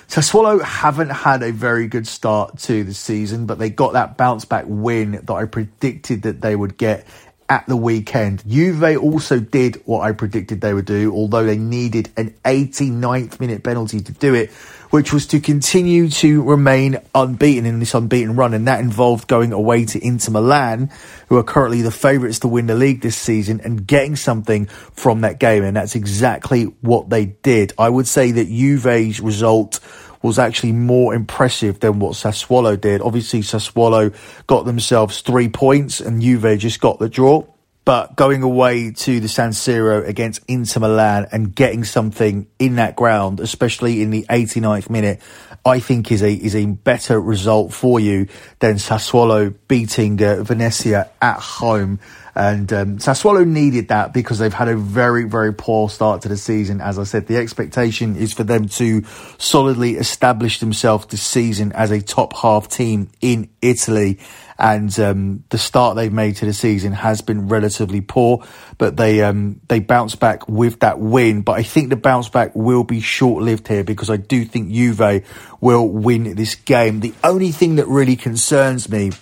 Sassuolo 0.08 0.62
haven't 0.62 1.10
had 1.10 1.42
a 1.42 1.50
very 1.50 1.88
good 1.88 2.06
start 2.06 2.58
to 2.58 2.84
the 2.84 2.94
season, 2.94 3.46
but 3.46 3.58
they 3.58 3.70
got 3.70 3.94
that 3.94 4.16
bounce 4.16 4.44
back 4.44 4.64
win 4.68 5.12
that 5.12 5.32
I 5.32 5.46
predicted 5.46 6.22
that 6.22 6.42
they 6.42 6.54
would 6.54 6.76
get 6.76 7.06
at 7.48 7.66
the 7.66 7.76
weekend. 7.76 8.42
Juve 8.46 8.96
also 8.98 9.38
did 9.38 9.82
what 9.84 10.00
I 10.00 10.12
predicted 10.12 10.60
they 10.60 10.74
would 10.74 10.84
do, 10.84 11.12
although 11.12 11.44
they 11.44 11.58
needed 11.58 12.10
an 12.16 12.34
89th 12.44 13.40
minute 13.40 13.62
penalty 13.62 14.00
to 14.00 14.12
do 14.12 14.34
it, 14.34 14.50
which 14.90 15.12
was 15.12 15.26
to 15.28 15.40
continue 15.40 16.08
to 16.08 16.42
remain 16.42 16.98
unbeaten 17.14 17.66
in 17.66 17.78
this 17.78 17.94
unbeaten 17.94 18.36
run. 18.36 18.54
And 18.54 18.66
that 18.66 18.80
involved 18.80 19.28
going 19.28 19.52
away 19.52 19.84
to 19.86 20.04
Inter 20.04 20.32
Milan, 20.32 20.90
who 21.28 21.36
are 21.36 21.44
currently 21.44 21.82
the 21.82 21.90
favourites 21.90 22.40
to 22.40 22.48
win 22.48 22.66
the 22.66 22.74
league 22.74 23.00
this 23.00 23.16
season, 23.16 23.60
and 23.62 23.86
getting 23.86 24.16
something 24.16 24.66
from 24.66 25.20
that 25.20 25.38
game. 25.38 25.64
And 25.64 25.76
that's 25.76 25.94
exactly 25.94 26.64
what 26.80 27.10
they 27.10 27.26
did. 27.26 27.72
I 27.78 27.88
would 27.88 28.08
say 28.08 28.32
that 28.32 28.48
Juve's 28.48 29.20
result 29.20 29.80
was 30.26 30.38
actually 30.38 30.72
more 30.72 31.14
impressive 31.14 31.80
than 31.80 31.98
what 31.98 32.14
Sassuolo 32.14 32.80
did. 32.80 33.00
Obviously, 33.00 33.40
Sassuolo 33.40 34.14
got 34.46 34.64
themselves 34.64 35.20
three 35.20 35.48
points 35.48 36.00
and 36.00 36.20
Juve 36.20 36.58
just 36.58 36.80
got 36.80 36.98
the 36.98 37.08
draw. 37.08 37.44
But 37.84 38.16
going 38.16 38.42
away 38.42 38.90
to 38.90 39.20
the 39.20 39.28
San 39.28 39.50
Siro 39.50 40.04
against 40.04 40.42
Inter 40.48 40.80
Milan 40.80 41.28
and 41.30 41.54
getting 41.54 41.84
something 41.84 42.48
in 42.58 42.76
that 42.76 42.96
ground, 42.96 43.38
especially 43.38 44.02
in 44.02 44.10
the 44.10 44.26
89th 44.28 44.90
minute, 44.90 45.22
I 45.64 45.78
think 45.78 46.10
is 46.10 46.22
a 46.22 46.32
is 46.32 46.56
a 46.56 46.66
better 46.66 47.20
result 47.20 47.72
for 47.72 48.00
you 48.00 48.26
than 48.58 48.76
Sassuolo 48.76 49.54
beating 49.68 50.20
uh, 50.20 50.42
Venezia 50.42 51.10
at 51.22 51.38
home. 51.38 52.00
And 52.36 52.70
um, 52.72 52.98
Sassuolo 52.98 53.46
needed 53.46 53.88
that 53.88 54.12
because 54.12 54.38
they've 54.38 54.52
had 54.52 54.68
a 54.68 54.76
very, 54.76 55.24
very 55.24 55.54
poor 55.54 55.88
start 55.88 56.22
to 56.22 56.28
the 56.28 56.36
season. 56.36 56.82
As 56.82 56.98
I 56.98 57.04
said, 57.04 57.26
the 57.26 57.38
expectation 57.38 58.14
is 58.14 58.34
for 58.34 58.44
them 58.44 58.68
to 58.68 59.02
solidly 59.38 59.96
establish 59.96 60.60
themselves 60.60 61.06
this 61.06 61.22
season 61.22 61.72
as 61.72 61.90
a 61.90 62.02
top 62.02 62.36
half 62.36 62.68
team 62.68 63.10
in 63.22 63.48
Italy 63.62 64.18
and 64.58 64.98
um, 65.00 65.44
the 65.50 65.58
start 65.58 65.96
they've 65.96 66.12
made 66.12 66.36
to 66.36 66.46
the 66.46 66.52
season 66.52 66.92
has 66.92 67.20
been 67.20 67.48
relatively 67.48 68.00
poor. 68.00 68.44
But 68.78 68.96
they 68.96 69.22
um, 69.22 69.60
they 69.68 69.80
bounce 69.80 70.14
back 70.14 70.48
with 70.48 70.80
that 70.80 70.98
win. 70.98 71.42
But 71.42 71.52
I 71.52 71.62
think 71.62 71.90
the 71.90 71.96
bounce 71.96 72.28
back 72.28 72.54
will 72.54 72.84
be 72.84 73.00
short 73.00 73.42
lived 73.42 73.68
here 73.68 73.84
because 73.84 74.10
I 74.10 74.16
do 74.16 74.44
think 74.44 74.70
Juve 74.72 75.24
will 75.60 75.88
win 75.88 76.34
this 76.36 76.54
game. 76.54 77.00
The 77.00 77.14
only 77.22 77.52
thing 77.52 77.76
that 77.76 77.86
really 77.86 78.16
concerns 78.16 78.88
me 78.88 79.12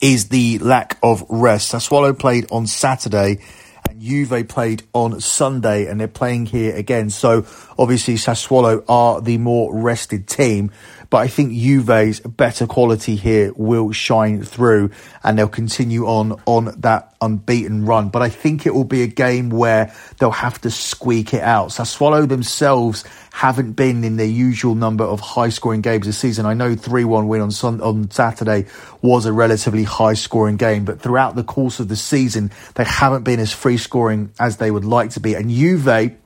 is 0.00 0.28
the 0.28 0.58
lack 0.58 0.98
of 1.02 1.24
rest. 1.28 1.72
Sassuolo 1.72 2.18
played 2.18 2.46
on 2.50 2.66
Saturday. 2.66 3.38
and 3.88 4.00
Juve 4.00 4.48
played 4.48 4.82
on 4.92 5.20
Sunday 5.20 5.86
and 5.86 6.00
they're 6.00 6.08
playing 6.08 6.46
here 6.46 6.74
again. 6.74 7.10
So 7.10 7.46
obviously 7.78 8.14
Sassuolo 8.14 8.84
are 8.88 9.20
the 9.20 9.38
more 9.38 9.74
rested 9.74 10.26
team. 10.26 10.70
But 11.10 11.18
I 11.18 11.26
think 11.26 11.52
Juve's 11.52 12.20
better 12.20 12.68
quality 12.68 13.16
here 13.16 13.52
will 13.56 13.90
shine 13.90 14.44
through 14.44 14.90
and 15.24 15.36
they'll 15.36 15.48
continue 15.48 16.06
on 16.06 16.40
on 16.46 16.72
that 16.78 17.14
unbeaten 17.20 17.84
run. 17.84 18.08
But 18.08 18.22
I 18.22 18.28
think 18.28 18.64
it 18.64 18.74
will 18.74 18.84
be 18.84 19.02
a 19.02 19.08
game 19.08 19.50
where 19.50 19.92
they'll 20.18 20.30
have 20.30 20.60
to 20.62 20.70
squeak 20.70 21.34
it 21.34 21.42
out. 21.42 21.70
Sassuolo 21.70 22.28
themselves 22.28 23.04
haven't 23.32 23.72
been 23.72 24.04
in 24.04 24.16
their 24.16 24.26
usual 24.26 24.74
number 24.74 25.04
of 25.04 25.20
high 25.20 25.48
scoring 25.48 25.80
games 25.80 26.06
this 26.06 26.18
season. 26.18 26.46
I 26.46 26.54
know 26.54 26.74
3-1 26.74 27.26
win 27.26 27.40
on 27.40 27.50
Sun- 27.50 27.80
on 27.80 28.10
Saturday 28.10 28.66
was 29.02 29.26
a 29.26 29.32
relatively 29.32 29.84
high 29.84 30.14
scoring 30.14 30.56
game, 30.56 30.84
but 30.84 31.00
throughout 31.00 31.34
the 31.34 31.44
course 31.44 31.80
of 31.80 31.88
the 31.88 31.96
season, 31.96 32.50
they 32.74 32.84
haven't 32.84 33.24
been 33.24 33.40
as 33.40 33.52
free 33.52 33.78
scoring 33.78 34.32
as 34.38 34.58
they 34.58 34.70
would 34.70 34.84
like 34.84 35.10
to 35.10 35.20
be. 35.20 35.34
And 35.34 35.50
Juve 35.50 36.19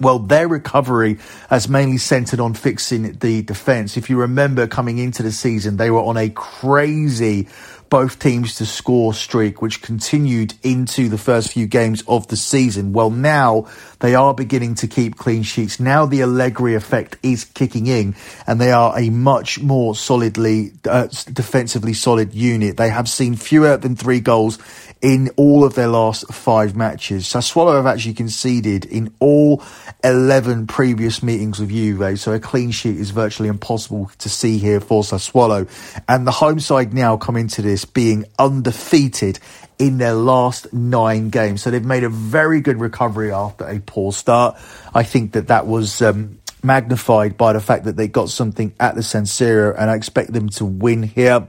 well, 0.00 0.18
their 0.18 0.48
recovery 0.48 1.18
has 1.48 1.68
mainly 1.68 1.98
centered 1.98 2.40
on 2.40 2.54
fixing 2.54 3.12
the 3.18 3.42
defense. 3.42 3.96
If 3.96 4.10
you 4.10 4.20
remember 4.20 4.66
coming 4.66 4.98
into 4.98 5.22
the 5.22 5.32
season, 5.32 5.76
they 5.76 5.90
were 5.90 6.00
on 6.00 6.16
a 6.16 6.30
crazy 6.30 7.48
both 7.90 8.20
teams 8.20 8.54
to 8.54 8.64
score 8.64 9.12
streak, 9.12 9.60
which 9.60 9.82
continued 9.82 10.54
into 10.62 11.08
the 11.08 11.18
first 11.18 11.52
few 11.52 11.66
games 11.66 12.04
of 12.06 12.28
the 12.28 12.36
season. 12.36 12.92
Well, 12.92 13.10
now 13.10 13.66
they 13.98 14.14
are 14.14 14.32
beginning 14.32 14.76
to 14.76 14.86
keep 14.86 15.16
clean 15.16 15.42
sheets. 15.42 15.80
Now 15.80 16.06
the 16.06 16.22
Allegri 16.22 16.76
effect 16.76 17.16
is 17.24 17.44
kicking 17.44 17.88
in 17.88 18.14
and 18.46 18.60
they 18.60 18.70
are 18.70 18.96
a 18.96 19.10
much 19.10 19.60
more 19.60 19.96
solidly, 19.96 20.72
uh, 20.88 21.08
defensively 21.32 21.92
solid 21.92 22.32
unit. 22.32 22.76
They 22.76 22.90
have 22.90 23.08
seen 23.08 23.34
fewer 23.34 23.76
than 23.76 23.96
three 23.96 24.20
goals 24.20 24.60
in 25.02 25.30
all 25.36 25.64
of 25.64 25.74
their 25.74 25.88
last 25.88 26.30
five 26.32 26.76
matches. 26.76 27.26
So 27.26 27.38
Sassuolo 27.38 27.76
have 27.76 27.86
actually 27.86 28.14
conceded 28.14 28.84
in 28.84 29.14
all 29.18 29.62
11 30.04 30.66
previous 30.66 31.22
meetings 31.22 31.58
with 31.58 31.70
Juve, 31.70 32.18
so 32.18 32.32
a 32.32 32.40
clean 32.40 32.70
sheet 32.70 32.96
is 32.96 33.10
virtually 33.10 33.48
impossible 33.48 34.10
to 34.18 34.28
see 34.28 34.58
here 34.58 34.80
for 34.80 35.02
Sassuolo. 35.02 35.68
And 36.08 36.26
the 36.26 36.32
home 36.32 36.60
side 36.60 36.92
now 36.92 37.16
come 37.16 37.36
into 37.36 37.62
this 37.62 37.84
being 37.84 38.26
undefeated 38.38 39.38
in 39.78 39.96
their 39.96 40.14
last 40.14 40.70
nine 40.74 41.30
games. 41.30 41.62
So 41.62 41.70
they've 41.70 41.84
made 41.84 42.04
a 42.04 42.10
very 42.10 42.60
good 42.60 42.78
recovery 42.78 43.32
after 43.32 43.66
a 43.66 43.80
poor 43.80 44.12
start. 44.12 44.58
I 44.94 45.02
think 45.02 45.32
that 45.32 45.48
that 45.48 45.66
was 45.66 46.02
um, 46.02 46.38
magnified 46.62 47.38
by 47.38 47.54
the 47.54 47.60
fact 47.60 47.84
that 47.84 47.96
they 47.96 48.06
got 48.06 48.28
something 48.28 48.74
at 48.78 48.94
the 48.94 49.02
San 49.02 49.24
Siro, 49.24 49.74
and 49.76 49.90
I 49.90 49.94
expect 49.94 50.34
them 50.34 50.50
to 50.50 50.66
win 50.66 51.02
here 51.02 51.48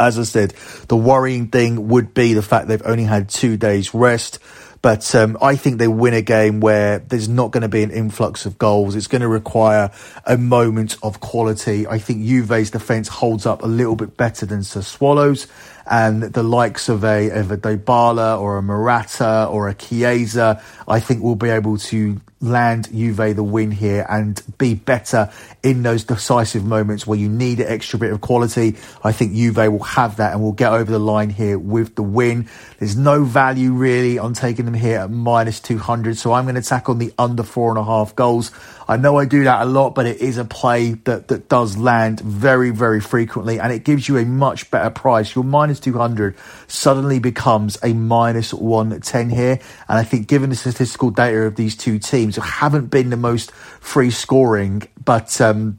as 0.00 0.18
I 0.18 0.22
said, 0.22 0.54
the 0.88 0.96
worrying 0.96 1.48
thing 1.48 1.88
would 1.88 2.14
be 2.14 2.34
the 2.34 2.42
fact 2.42 2.68
they've 2.68 2.82
only 2.84 3.04
had 3.04 3.28
two 3.28 3.56
days 3.56 3.94
rest. 3.94 4.38
But 4.80 5.12
um, 5.14 5.36
I 5.42 5.56
think 5.56 5.78
they 5.78 5.88
win 5.88 6.14
a 6.14 6.22
game 6.22 6.60
where 6.60 7.00
there's 7.00 7.28
not 7.28 7.50
going 7.50 7.62
to 7.62 7.68
be 7.68 7.82
an 7.82 7.90
influx 7.90 8.46
of 8.46 8.58
goals. 8.58 8.94
It's 8.94 9.08
going 9.08 9.22
to 9.22 9.28
require 9.28 9.90
a 10.24 10.38
moment 10.38 10.96
of 11.02 11.18
quality. 11.18 11.86
I 11.86 11.98
think 11.98 12.24
Juve's 12.24 12.70
defence 12.70 13.08
holds 13.08 13.44
up 13.44 13.64
a 13.64 13.66
little 13.66 13.96
bit 13.96 14.16
better 14.16 14.46
than 14.46 14.60
Sassuolo's, 14.60 15.48
and 15.84 16.22
the 16.22 16.44
likes 16.44 16.88
of 16.88 17.02
a, 17.02 17.30
of 17.30 17.50
a 17.50 17.56
Dybala 17.56 18.40
or 18.40 18.58
a 18.58 18.62
Morata 18.62 19.48
or 19.50 19.68
a 19.68 19.74
Chiesa, 19.74 20.62
I 20.86 21.00
think 21.00 21.22
will 21.22 21.34
be 21.34 21.48
able 21.48 21.78
to 21.78 22.20
land 22.40 22.88
Juve 22.92 23.34
the 23.34 23.42
win 23.42 23.70
here 23.70 24.06
and 24.08 24.40
be 24.58 24.74
better 24.74 25.30
in 25.62 25.82
those 25.82 26.04
decisive 26.04 26.64
moments 26.64 27.06
where 27.06 27.18
you 27.18 27.28
need 27.28 27.60
an 27.60 27.66
extra 27.68 27.98
bit 27.98 28.12
of 28.12 28.20
quality. 28.20 28.76
I 29.02 29.12
think 29.12 29.34
Juve 29.34 29.56
will 29.56 29.80
have 29.80 30.16
that 30.16 30.32
and 30.32 30.42
will 30.42 30.52
get 30.52 30.72
over 30.72 30.90
the 30.90 30.98
line 30.98 31.30
here 31.30 31.58
with 31.58 31.96
the 31.96 32.02
win. 32.02 32.48
There's 32.78 32.96
no 32.96 33.24
value 33.24 33.72
really 33.72 34.18
on 34.18 34.34
taking 34.34 34.64
them 34.64 34.74
here 34.74 35.00
at 35.00 35.10
minus 35.10 35.60
200. 35.60 36.16
So 36.16 36.32
I'm 36.32 36.44
going 36.44 36.54
to 36.54 36.62
tack 36.62 36.88
on 36.88 36.98
the 36.98 37.12
under 37.18 37.42
four 37.42 37.70
and 37.70 37.78
a 37.78 37.84
half 37.84 38.14
goals. 38.14 38.52
I 38.90 38.96
know 38.96 39.18
I 39.18 39.26
do 39.26 39.44
that 39.44 39.60
a 39.60 39.66
lot, 39.66 39.94
but 39.94 40.06
it 40.06 40.22
is 40.22 40.38
a 40.38 40.46
play 40.46 40.92
that, 40.92 41.28
that 41.28 41.48
does 41.48 41.76
land 41.76 42.20
very, 42.20 42.70
very 42.70 43.00
frequently 43.00 43.60
and 43.60 43.70
it 43.70 43.84
gives 43.84 44.08
you 44.08 44.16
a 44.16 44.24
much 44.24 44.70
better 44.70 44.88
price. 44.88 45.34
Your 45.34 45.44
minus 45.44 45.80
200 45.80 46.34
suddenly 46.68 47.18
becomes 47.18 47.76
a 47.82 47.92
minus 47.92 48.54
110 48.54 49.28
here. 49.28 49.60
And 49.88 49.98
I 49.98 50.04
think 50.04 50.26
given 50.26 50.50
the 50.50 50.56
statistical 50.56 51.10
data 51.10 51.42
of 51.42 51.56
these 51.56 51.76
two 51.76 51.98
haven't 52.36 52.86
been 52.86 53.10
the 53.10 53.16
most 53.16 53.52
free 53.52 54.10
scoring, 54.10 54.82
but, 55.04 55.40
um, 55.40 55.78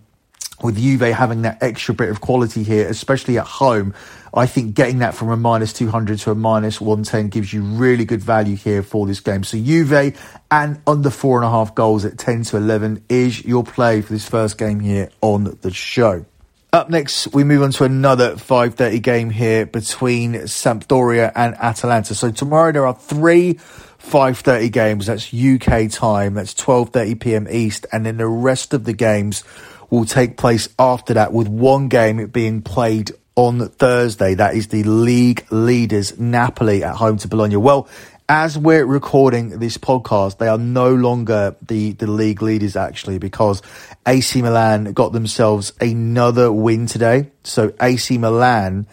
with 0.62 0.78
Juve 0.78 1.02
having 1.02 1.44
that 1.44 1.62
extra 1.62 1.94
bit 1.94 2.10
of 2.10 2.22
quality 2.22 2.64
here, 2.64 2.88
especially 2.88 3.38
at 3.38 3.46
home, 3.46 3.94
I 4.34 4.46
think 4.46 4.76
getting 4.76 5.00
that 5.00 5.16
from 5.16 5.30
a 5.30 5.38
minus 5.38 5.74
200 5.74 6.20
to 6.20 6.32
a 6.32 6.36
minus 6.36 6.80
110 6.80 7.30
gives 7.30 7.54
you 7.54 7.62
really 7.64 8.06
good 8.06 8.22
value 8.22 8.56
here 8.56 8.84
for 8.84 9.08
this 9.08 9.20
game. 9.20 9.44
So 9.44 9.58
Juve 9.58 10.16
and 10.52 10.82
under 10.86 11.10
four 11.10 11.38
and 11.38 11.46
a 11.46 11.50
half 11.50 11.74
goals 11.76 12.06
at 12.06 12.18
10 12.18 12.44
to 12.46 12.58
11 12.58 13.06
is 13.10 13.44
your 13.46 13.64
play 13.64 14.02
for 14.02 14.14
this 14.14 14.28
first 14.28 14.58
game 14.58 14.80
here 14.80 15.10
on 15.22 15.58
the 15.62 15.72
show. 15.72 16.26
Up 16.72 16.88
next, 16.88 17.34
we 17.34 17.44
move 17.44 17.64
on 17.64 17.72
to 17.72 17.84
another 17.84 18.36
5.30 18.36 19.02
game 19.02 19.30
here 19.32 19.66
between 19.66 20.34
Sampdoria 20.34 21.32
and 21.36 21.56
Atalanta. 21.56 22.14
So 22.14 22.30
tomorrow 22.30 22.72
there 22.72 22.86
are 22.86 22.94
three 22.94 23.56
5.30 23.56 24.72
games. 24.72 25.08
That's 25.08 25.34
UK 25.34 25.90
time. 25.90 26.36
That's 26.36 26.54
12.30 26.54 27.20
p.m. 27.20 27.48
East. 27.50 27.88
And 27.92 28.06
then 28.06 28.18
the 28.18 28.28
rest 28.28 28.76
of 28.76 28.84
the 28.84 28.94
games 28.94 29.44
will 29.90 30.06
take 30.06 30.38
place 30.38 30.70
after 30.78 31.16
that 31.16 31.34
with 31.34 31.48
one 31.48 31.88
game 31.88 32.28
being 32.28 32.62
played 32.62 33.14
on 33.36 33.68
Thursday. 33.70 34.36
That 34.36 34.54
is 34.54 34.68
the 34.68 34.84
league 34.84 35.52
leaders 35.52 36.20
Napoli 36.20 36.84
at 36.84 36.96
home 36.96 37.18
to 37.18 37.28
Bologna. 37.28 37.56
Well, 37.56 37.90
as 38.30 38.56
we're 38.56 38.86
recording 38.86 39.58
this 39.58 39.80
podcast, 39.80 40.38
they 40.38 40.48
are 40.48 40.60
no 40.60 40.94
longer 40.94 41.56
the, 41.66 41.94
the 41.94 42.06
league 42.06 42.44
leaders 42.44 42.76
actually 42.76 43.18
because 43.18 43.64
AC 44.06 44.44
Milan 44.44 44.94
got 44.94 45.14
themselves 45.14 45.74
another 45.82 46.52
win 46.52 46.86
today. 46.86 47.32
So 47.44 47.74
AC 47.82 48.20
Milan 48.20 48.86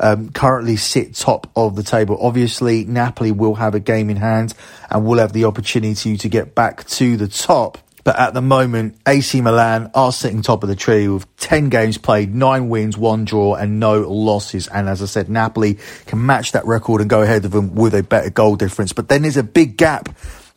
um, 0.00 0.30
currently 0.30 0.74
sit 0.74 1.14
top 1.14 1.48
of 1.54 1.76
the 1.76 1.84
table. 1.84 2.18
Obviously, 2.20 2.84
Napoli 2.84 3.30
will 3.30 3.54
have 3.54 3.76
a 3.76 3.80
game 3.80 4.10
in 4.10 4.16
hand 4.16 4.54
and 4.90 5.06
will 5.06 5.18
have 5.18 5.32
the 5.32 5.44
opportunity 5.44 6.16
to 6.16 6.28
get 6.28 6.56
back 6.56 6.84
to 6.88 7.16
the 7.16 7.28
top. 7.28 7.78
But 8.04 8.18
at 8.18 8.34
the 8.34 8.40
moment, 8.40 8.96
AC 9.06 9.40
Milan 9.40 9.90
are 9.94 10.12
sitting 10.12 10.42
top 10.42 10.62
of 10.62 10.68
the 10.68 10.76
tree 10.76 11.08
with 11.08 11.36
10 11.36 11.68
games 11.68 11.98
played, 11.98 12.34
9 12.34 12.68
wins, 12.68 12.96
1 12.96 13.24
draw, 13.24 13.54
and 13.54 13.78
no 13.78 14.00
losses. 14.00 14.68
And 14.68 14.88
as 14.88 15.02
I 15.02 15.06
said, 15.06 15.28
Napoli 15.28 15.78
can 16.06 16.24
match 16.24 16.52
that 16.52 16.66
record 16.66 17.00
and 17.00 17.10
go 17.10 17.22
ahead 17.22 17.44
of 17.44 17.50
them 17.50 17.74
with 17.74 17.94
a 17.94 18.02
better 18.02 18.30
goal 18.30 18.56
difference. 18.56 18.92
But 18.92 19.08
then 19.08 19.22
there's 19.22 19.36
a 19.36 19.42
big 19.42 19.76
gap 19.76 20.08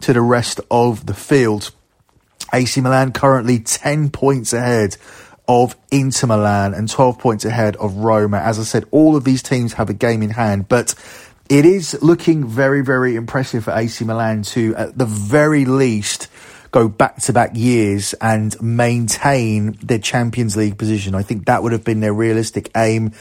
to 0.02 0.14
the 0.14 0.22
rest 0.22 0.60
of 0.72 1.06
the 1.06 1.14
field. 1.14 1.72
AC 2.54 2.80
Milan 2.82 3.12
currently 3.12 3.60
10 3.60 4.10
points 4.10 4.54
ahead 4.54 4.98
of 5.48 5.76
Inter 5.92 6.28
Milan 6.28 6.74
and 6.74 6.90
12 6.90 7.20
points 7.20 7.46
ahead 7.46 7.76
of 7.78 7.96
Roma. 7.96 8.38
As 8.38 8.60
I 8.60 8.64
said, 8.64 8.86
all 8.92 9.16
of 9.16 9.24
these 9.24 9.44
teams 9.44 9.74
have 9.74 9.90
a 9.90 9.94
game 9.94 10.24
in 10.24 10.30
hand, 10.30 10.70
but 10.70 10.96
it 11.50 11.66
is 11.66 12.02
looking 12.02 12.48
very, 12.48 12.82
very 12.82 13.16
impressive 13.16 13.66
for 13.66 13.72
AC 13.72 14.06
Milan 14.06 14.44
to, 14.44 14.76
at 14.76 14.98
the 14.98 15.06
very 15.06 15.66
least, 15.66 16.30
go 16.74 16.88
back 16.90 17.18
to 17.22 17.32
back 17.32 17.52
years 17.54 18.14
and 18.20 18.60
maintain 18.62 19.78
their 19.84 20.00
Champions 20.00 20.58
League 20.58 20.78
position. 20.78 21.14
I 21.14 21.22
think 21.22 21.46
that 21.46 21.62
would 21.62 21.72
have 21.72 21.84
been 21.84 22.00
their 22.00 22.14
realistic 22.14 22.72
aim 22.76 23.12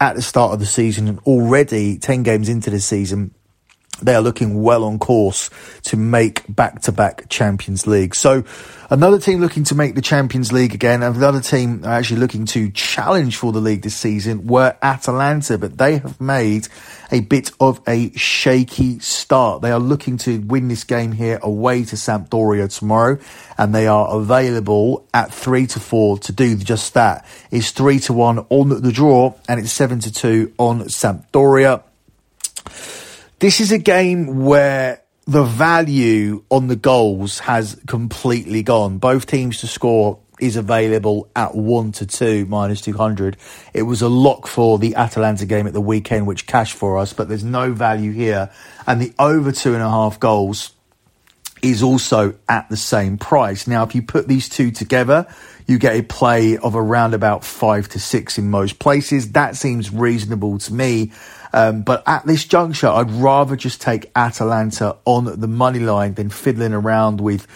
at 0.00 0.16
the 0.16 0.22
start 0.22 0.52
of 0.52 0.58
the 0.58 0.66
season. 0.66 1.06
And 1.06 1.18
already 1.20 1.98
10 1.98 2.24
games 2.24 2.48
into 2.48 2.68
the 2.68 2.80
season, 2.80 3.32
they 4.02 4.14
are 4.14 4.20
looking 4.20 4.62
well 4.62 4.84
on 4.84 4.98
course 4.98 5.50
to 5.84 5.96
make 5.96 6.44
back-to-back 6.48 7.28
Champions 7.28 7.86
League. 7.86 8.14
So 8.14 8.44
another 8.90 9.18
team 9.18 9.40
looking 9.40 9.64
to 9.64 9.74
make 9.74 9.94
the 9.94 10.02
Champions 10.02 10.52
League 10.52 10.74
again, 10.74 11.02
and 11.02 11.16
another 11.16 11.40
team 11.40 11.84
actually 11.84 12.20
looking 12.20 12.44
to 12.46 12.70
challenge 12.70 13.36
for 13.36 13.52
the 13.52 13.60
league 13.60 13.82
this 13.82 13.96
season 13.96 14.46
were 14.46 14.76
Atalanta, 14.82 15.56
but 15.56 15.78
they 15.78 15.98
have 15.98 16.20
made 16.20 16.68
a 17.10 17.20
bit 17.20 17.52
of 17.58 17.80
a 17.86 18.12
shaky 18.12 18.98
start. 18.98 19.62
They 19.62 19.70
are 19.70 19.80
looking 19.80 20.18
to 20.18 20.40
win 20.40 20.68
this 20.68 20.84
game 20.84 21.12
here 21.12 21.38
away 21.42 21.84
to 21.84 21.96
Sampdoria 21.96 22.68
tomorrow, 22.76 23.18
and 23.56 23.74
they 23.74 23.86
are 23.86 24.14
available 24.14 25.06
at 25.14 25.32
three 25.32 25.66
to 25.68 25.80
four 25.80 26.18
to 26.18 26.32
do 26.32 26.56
just 26.56 26.94
that. 26.94 27.24
It's 27.50 27.70
three 27.70 27.98
to 28.00 28.12
one 28.12 28.40
on 28.50 28.68
the 28.82 28.92
draw, 28.92 29.34
and 29.48 29.58
it's 29.58 29.72
seven 29.72 30.00
to 30.00 30.12
two 30.12 30.52
on 30.58 30.82
Sampdoria. 30.82 31.82
This 33.38 33.60
is 33.60 33.70
a 33.70 33.76
game 33.76 34.46
where 34.46 35.02
the 35.26 35.44
value 35.44 36.42
on 36.48 36.68
the 36.68 36.76
goals 36.76 37.40
has 37.40 37.78
completely 37.86 38.62
gone. 38.62 38.96
Both 38.96 39.26
teams 39.26 39.60
to 39.60 39.66
score 39.66 40.20
is 40.40 40.56
available 40.56 41.28
at 41.36 41.54
1 41.54 41.92
to 41.92 42.06
2 42.06 42.46
minus 42.46 42.80
200. 42.80 43.36
It 43.74 43.82
was 43.82 44.00
a 44.00 44.08
lock 44.08 44.46
for 44.46 44.78
the 44.78 44.94
Atalanta 44.94 45.44
game 45.44 45.66
at 45.66 45.74
the 45.74 45.82
weekend, 45.82 46.26
which 46.26 46.46
cashed 46.46 46.76
for 46.76 46.96
us, 46.96 47.12
but 47.12 47.28
there's 47.28 47.44
no 47.44 47.74
value 47.74 48.10
here. 48.10 48.50
And 48.86 49.02
the 49.02 49.12
over 49.18 49.52
two 49.52 49.74
and 49.74 49.82
a 49.82 49.90
half 49.90 50.18
goals 50.18 50.72
is 51.62 51.82
also 51.82 52.36
at 52.48 52.70
the 52.70 52.76
same 52.76 53.18
price. 53.18 53.66
Now, 53.66 53.82
if 53.82 53.94
you 53.94 54.00
put 54.00 54.28
these 54.28 54.48
two 54.48 54.70
together, 54.70 55.26
you 55.66 55.78
get 55.78 55.96
a 55.96 56.02
play 56.02 56.56
of 56.56 56.74
around 56.74 57.12
about 57.12 57.44
five 57.44 57.88
to 57.90 58.00
six 58.00 58.38
in 58.38 58.50
most 58.50 58.78
places. 58.78 59.32
That 59.32 59.56
seems 59.56 59.92
reasonable 59.92 60.58
to 60.60 60.72
me. 60.72 61.12
Um, 61.52 61.82
but 61.82 62.02
at 62.06 62.26
this 62.26 62.44
juncture, 62.44 62.88
I'd 62.88 63.10
rather 63.10 63.56
just 63.56 63.80
take 63.80 64.10
Atalanta 64.14 64.96
on 65.04 65.40
the 65.40 65.48
money 65.48 65.80
line 65.80 66.14
than 66.14 66.30
fiddling 66.30 66.72
around 66.72 67.20
with 67.20 67.46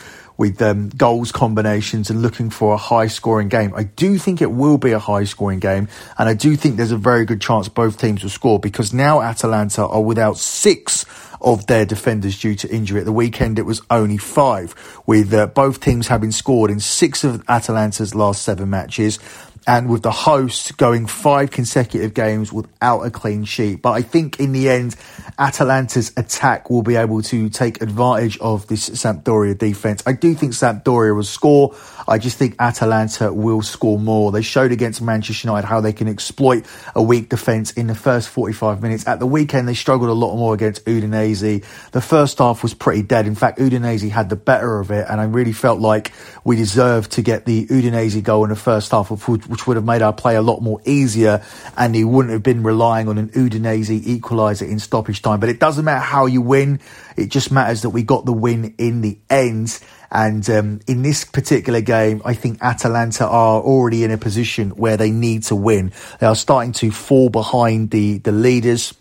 with 0.40 0.62
um, 0.62 0.88
goals 0.88 1.32
combinations 1.32 2.08
and 2.08 2.22
looking 2.22 2.48
for 2.48 2.72
a 2.72 2.78
high 2.78 3.08
scoring 3.08 3.50
game. 3.50 3.74
I 3.76 3.82
do 3.82 4.16
think 4.16 4.40
it 4.40 4.50
will 4.50 4.78
be 4.78 4.92
a 4.92 4.98
high 4.98 5.24
scoring 5.24 5.58
game, 5.58 5.86
and 6.16 6.30
I 6.30 6.34
do 6.34 6.56
think 6.56 6.76
there's 6.76 6.92
a 6.92 6.96
very 6.96 7.26
good 7.26 7.42
chance 7.42 7.68
both 7.68 8.00
teams 8.00 8.22
will 8.22 8.30
score 8.30 8.58
because 8.58 8.94
now 8.94 9.20
Atalanta 9.20 9.86
are 9.86 10.00
without 10.00 10.38
six 10.38 11.04
of 11.42 11.66
their 11.66 11.84
defenders 11.84 12.38
due 12.38 12.54
to 12.54 12.68
injury. 12.70 13.00
At 13.00 13.06
the 13.06 13.12
weekend, 13.12 13.58
it 13.58 13.66
was 13.66 13.82
only 13.90 14.16
five, 14.16 14.74
with 15.06 15.32
uh, 15.34 15.46
both 15.48 15.80
teams 15.80 16.08
having 16.08 16.32
scored 16.32 16.70
in 16.70 16.80
six 16.80 17.22
of 17.22 17.44
Atalanta's 17.46 18.14
last 18.14 18.42
seven 18.42 18.70
matches 18.70 19.18
and 19.66 19.88
with 19.88 20.02
the 20.02 20.10
hosts 20.10 20.72
going 20.72 21.06
five 21.06 21.50
consecutive 21.50 22.14
games 22.14 22.52
without 22.52 23.02
a 23.02 23.10
clean 23.10 23.44
sheet. 23.44 23.82
But 23.82 23.92
I 23.92 24.02
think 24.02 24.40
in 24.40 24.52
the 24.52 24.68
end, 24.68 24.96
Atalanta's 25.38 26.12
attack 26.16 26.70
will 26.70 26.82
be 26.82 26.96
able 26.96 27.22
to 27.22 27.48
take 27.48 27.80
advantage 27.82 28.38
of 28.38 28.66
this 28.66 28.88
Sampdoria 28.90 29.56
defense. 29.56 30.02
I 30.06 30.12
do 30.12 30.34
think 30.34 30.52
Sampdoria 30.52 31.14
will 31.14 31.22
score. 31.22 31.74
I 32.08 32.18
just 32.18 32.38
think 32.38 32.56
Atalanta 32.58 33.32
will 33.32 33.62
score 33.62 33.98
more. 33.98 34.32
They 34.32 34.42
showed 34.42 34.72
against 34.72 35.02
Manchester 35.02 35.48
United 35.48 35.66
how 35.66 35.80
they 35.80 35.92
can 35.92 36.08
exploit 36.08 36.64
a 36.94 37.02
weak 37.02 37.28
defence 37.28 37.72
in 37.72 37.86
the 37.86 37.94
first 37.94 38.28
45 38.30 38.82
minutes. 38.82 39.06
At 39.06 39.20
the 39.20 39.26
weekend, 39.26 39.68
they 39.68 39.74
struggled 39.74 40.10
a 40.10 40.14
lot 40.14 40.36
more 40.36 40.54
against 40.54 40.84
Udinese. 40.86 41.64
The 41.92 42.00
first 42.00 42.38
half 42.38 42.62
was 42.62 42.74
pretty 42.74 43.02
dead. 43.02 43.26
In 43.26 43.34
fact, 43.34 43.58
Udinese 43.58 44.10
had 44.10 44.30
the 44.30 44.36
better 44.36 44.80
of 44.80 44.90
it, 44.90 45.06
and 45.08 45.20
I 45.20 45.24
really 45.24 45.52
felt 45.52 45.80
like 45.80 46.12
we 46.44 46.56
deserved 46.56 47.12
to 47.12 47.22
get 47.22 47.46
the 47.46 47.66
Udinese 47.66 48.22
goal 48.22 48.44
in 48.44 48.50
the 48.50 48.56
first 48.56 48.90
half, 48.90 49.10
which 49.50 49.66
would 49.66 49.76
have 49.76 49.84
made 49.84 50.00
our 50.00 50.12
play 50.12 50.36
a 50.36 50.42
lot 50.42 50.60
more 50.62 50.80
easier, 50.84 51.44
and 51.76 51.94
he 51.94 52.04
wouldn't 52.04 52.32
have 52.32 52.42
been 52.42 52.62
relying 52.62 53.08
on 53.08 53.18
an 53.18 53.28
Udinese 53.30 54.00
equaliser 54.00 54.68
in 54.68 54.78
stoppage 54.78 55.22
time. 55.22 55.40
But 55.40 55.48
it 55.48 55.58
doesn't 55.58 55.84
matter 55.84 56.00
how 56.00 56.26
you 56.26 56.40
win, 56.40 56.80
it 57.16 57.30
just 57.30 57.50
matters 57.50 57.82
that 57.82 57.90
we 57.90 58.02
got 58.02 58.24
the 58.24 58.32
win 58.32 58.74
in 58.78 59.00
the 59.00 59.18
end. 59.28 59.78
And 60.12 60.48
um, 60.50 60.80
in 60.86 61.02
this 61.02 61.24
particular 61.24 61.80
game, 61.80 62.22
I 62.24 62.34
think 62.34 62.58
Atalanta 62.62 63.26
are 63.26 63.60
already 63.60 64.04
in 64.04 64.10
a 64.10 64.18
position 64.18 64.70
where 64.70 64.96
they 64.96 65.10
need 65.10 65.44
to 65.44 65.56
win. 65.56 65.92
They 66.18 66.26
are 66.26 66.34
starting 66.34 66.72
to 66.74 66.90
fall 66.90 67.28
behind 67.28 67.90
the, 67.90 68.18
the 68.18 68.32
leaders. 68.32 68.94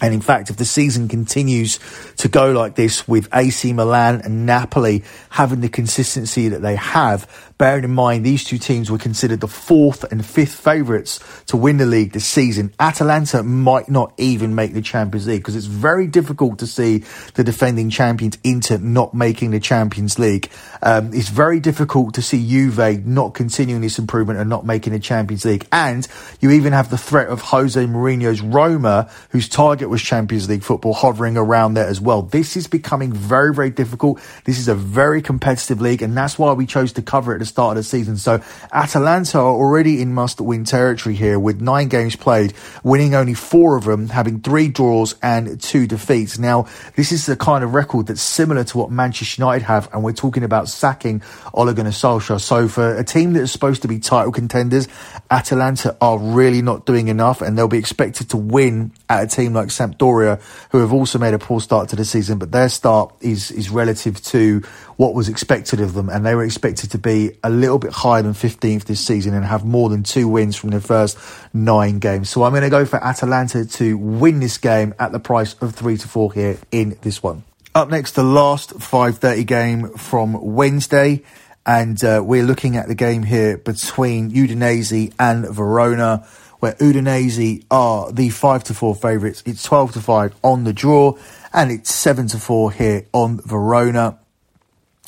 And 0.00 0.12
in 0.12 0.20
fact, 0.20 0.50
if 0.50 0.56
the 0.56 0.64
season 0.64 1.08
continues 1.08 1.78
to 2.18 2.28
go 2.28 2.52
like 2.52 2.74
this 2.74 3.08
with 3.08 3.28
AC 3.34 3.72
Milan 3.72 4.20
and 4.22 4.44
Napoli 4.44 5.04
having 5.30 5.60
the 5.60 5.70
consistency 5.70 6.48
that 6.48 6.60
they 6.60 6.76
have, 6.76 7.46
bearing 7.58 7.84
in 7.84 7.94
mind 7.94 8.24
these 8.24 8.44
two 8.44 8.58
teams 8.58 8.90
were 8.90 8.98
considered 8.98 9.40
the 9.40 9.48
fourth 9.48 10.04
and 10.12 10.24
fifth 10.24 10.54
favourites 10.54 11.20
to 11.46 11.56
win 11.56 11.78
the 11.78 11.86
league 11.86 12.12
this 12.12 12.26
season, 12.26 12.72
Atalanta 12.78 13.42
might 13.42 13.88
not 13.88 14.12
even 14.18 14.54
make 14.54 14.74
the 14.74 14.82
Champions 14.82 15.26
League 15.26 15.40
because 15.40 15.56
it's 15.56 15.66
very 15.66 16.06
difficult 16.06 16.58
to 16.58 16.66
see 16.66 16.98
the 17.34 17.44
defending 17.44 17.88
champions 17.88 18.36
Inter 18.44 18.78
not 18.78 19.14
making 19.14 19.50
the 19.50 19.60
Champions 19.60 20.18
League. 20.18 20.50
Um, 20.82 21.14
it's 21.14 21.28
very 21.30 21.60
difficult 21.60 22.14
to 22.14 22.22
see 22.22 22.46
Juve 22.46 23.06
not 23.06 23.34
continuing 23.34 23.80
this 23.80 23.98
improvement 23.98 24.38
and 24.38 24.50
not 24.50 24.66
making 24.66 24.92
the 24.92 24.98
Champions 24.98 25.44
League. 25.44 25.66
And 25.72 26.06
you 26.40 26.50
even 26.50 26.72
have 26.72 26.90
the 26.90 26.98
threat 26.98 27.28
of 27.28 27.40
Jose 27.40 27.82
Mourinho's 27.86 28.42
Roma, 28.42 29.08
whose 29.30 29.48
target 29.48 29.85
was 29.88 30.02
Champions 30.02 30.48
League 30.48 30.62
football, 30.62 30.92
hovering 30.92 31.36
around 31.36 31.74
there 31.74 31.86
as 31.86 32.00
well. 32.00 32.22
This 32.22 32.56
is 32.56 32.66
becoming 32.66 33.12
very, 33.12 33.54
very 33.54 33.70
difficult. 33.70 34.20
This 34.44 34.58
is 34.58 34.68
a 34.68 34.74
very 34.74 35.22
competitive 35.22 35.80
league, 35.80 36.02
and 36.02 36.16
that's 36.16 36.38
why 36.38 36.52
we 36.52 36.66
chose 36.66 36.92
to 36.94 37.02
cover 37.02 37.32
it 37.32 37.36
at 37.36 37.38
the 37.40 37.46
start 37.46 37.76
of 37.76 37.84
the 37.84 37.88
season. 37.88 38.16
So 38.16 38.42
Atalanta 38.72 39.38
are 39.38 39.54
already 39.54 40.00
in 40.00 40.14
must-win 40.14 40.64
territory 40.64 41.14
here 41.14 41.38
with 41.38 41.60
nine 41.60 41.88
games 41.88 42.16
played, 42.16 42.54
winning 42.82 43.14
only 43.14 43.34
four 43.34 43.76
of 43.76 43.84
them, 43.84 44.08
having 44.08 44.40
three 44.40 44.68
draws 44.68 45.14
and 45.22 45.60
two 45.60 45.86
defeats. 45.86 46.38
Now, 46.38 46.66
this 46.96 47.12
is 47.12 47.26
the 47.26 47.36
kind 47.36 47.64
of 47.64 47.74
record 47.74 48.06
that's 48.06 48.22
similar 48.22 48.64
to 48.64 48.78
what 48.78 48.90
Manchester 48.90 49.42
United 49.42 49.64
have, 49.64 49.88
and 49.92 50.02
we're 50.02 50.12
talking 50.12 50.42
about 50.42 50.68
sacking 50.68 51.22
Ole 51.54 51.72
Gunnar 51.72 51.90
Solskjaer. 51.90 52.40
So 52.40 52.68
for 52.68 52.96
a 52.96 53.04
team 53.04 53.32
that 53.34 53.42
is 53.42 53.52
supposed 53.52 53.82
to 53.82 53.88
be 53.88 53.98
title 53.98 54.32
contenders, 54.32 54.88
Atalanta 55.30 55.96
are 56.00 56.18
really 56.18 56.62
not 56.62 56.86
doing 56.86 57.08
enough, 57.08 57.42
and 57.42 57.56
they'll 57.56 57.68
be 57.68 57.78
expected 57.78 58.30
to 58.30 58.36
win 58.36 58.92
at 59.08 59.24
a 59.24 59.26
team 59.26 59.52
like 59.52 59.68
Sampdoria, 59.68 60.40
who 60.70 60.78
have 60.78 60.92
also 60.92 61.18
made 61.18 61.34
a 61.34 61.38
poor 61.38 61.60
start 61.60 61.88
to 61.90 61.96
the 61.96 62.04
season, 62.04 62.38
but 62.38 62.52
their 62.52 62.68
start 62.68 63.14
is 63.20 63.50
is 63.50 63.70
relative 63.70 64.22
to 64.24 64.62
what 64.96 65.14
was 65.14 65.28
expected 65.28 65.80
of 65.80 65.94
them, 65.94 66.08
and 66.08 66.24
they 66.24 66.34
were 66.34 66.44
expected 66.44 66.90
to 66.92 66.98
be 66.98 67.32
a 67.44 67.50
little 67.50 67.78
bit 67.78 67.92
higher 67.92 68.22
than 68.22 68.32
15th 68.32 68.84
this 68.84 69.00
season 69.00 69.34
and 69.34 69.44
have 69.44 69.64
more 69.64 69.88
than 69.88 70.02
two 70.02 70.28
wins 70.28 70.56
from 70.56 70.70
their 70.70 70.80
first 70.80 71.18
nine 71.52 71.98
games. 71.98 72.30
So 72.30 72.44
I'm 72.44 72.52
going 72.52 72.62
to 72.62 72.70
go 72.70 72.84
for 72.84 73.02
Atalanta 73.02 73.64
to 73.64 73.98
win 73.98 74.40
this 74.40 74.58
game 74.58 74.94
at 74.98 75.12
the 75.12 75.20
price 75.20 75.54
of 75.60 75.74
three 75.74 75.96
to 75.96 76.08
four 76.08 76.32
here 76.32 76.58
in 76.70 76.96
this 77.02 77.22
one. 77.22 77.44
Up 77.74 77.90
next, 77.90 78.12
the 78.12 78.24
last 78.24 78.70
5:30 78.78 79.44
game 79.44 79.88
from 79.90 80.54
Wednesday, 80.54 81.22
and 81.66 82.02
uh, 82.04 82.22
we're 82.24 82.44
looking 82.44 82.76
at 82.76 82.86
the 82.88 82.94
game 82.94 83.24
here 83.24 83.58
between 83.58 84.30
Udinese 84.30 85.12
and 85.18 85.46
Verona 85.48 86.26
where 86.60 86.72
Udinese 86.74 87.64
are 87.70 88.10
the 88.12 88.30
five 88.30 88.64
to 88.64 88.74
four 88.74 88.94
favourites. 88.94 89.42
It's 89.44 89.62
twelve 89.62 89.92
to 89.92 90.00
five 90.00 90.34
on 90.42 90.64
the 90.64 90.72
draw, 90.72 91.18
and 91.52 91.70
it's 91.70 91.94
seven 91.94 92.28
to 92.28 92.38
four 92.38 92.72
here 92.72 93.06
on 93.12 93.40
Verona. 93.40 94.18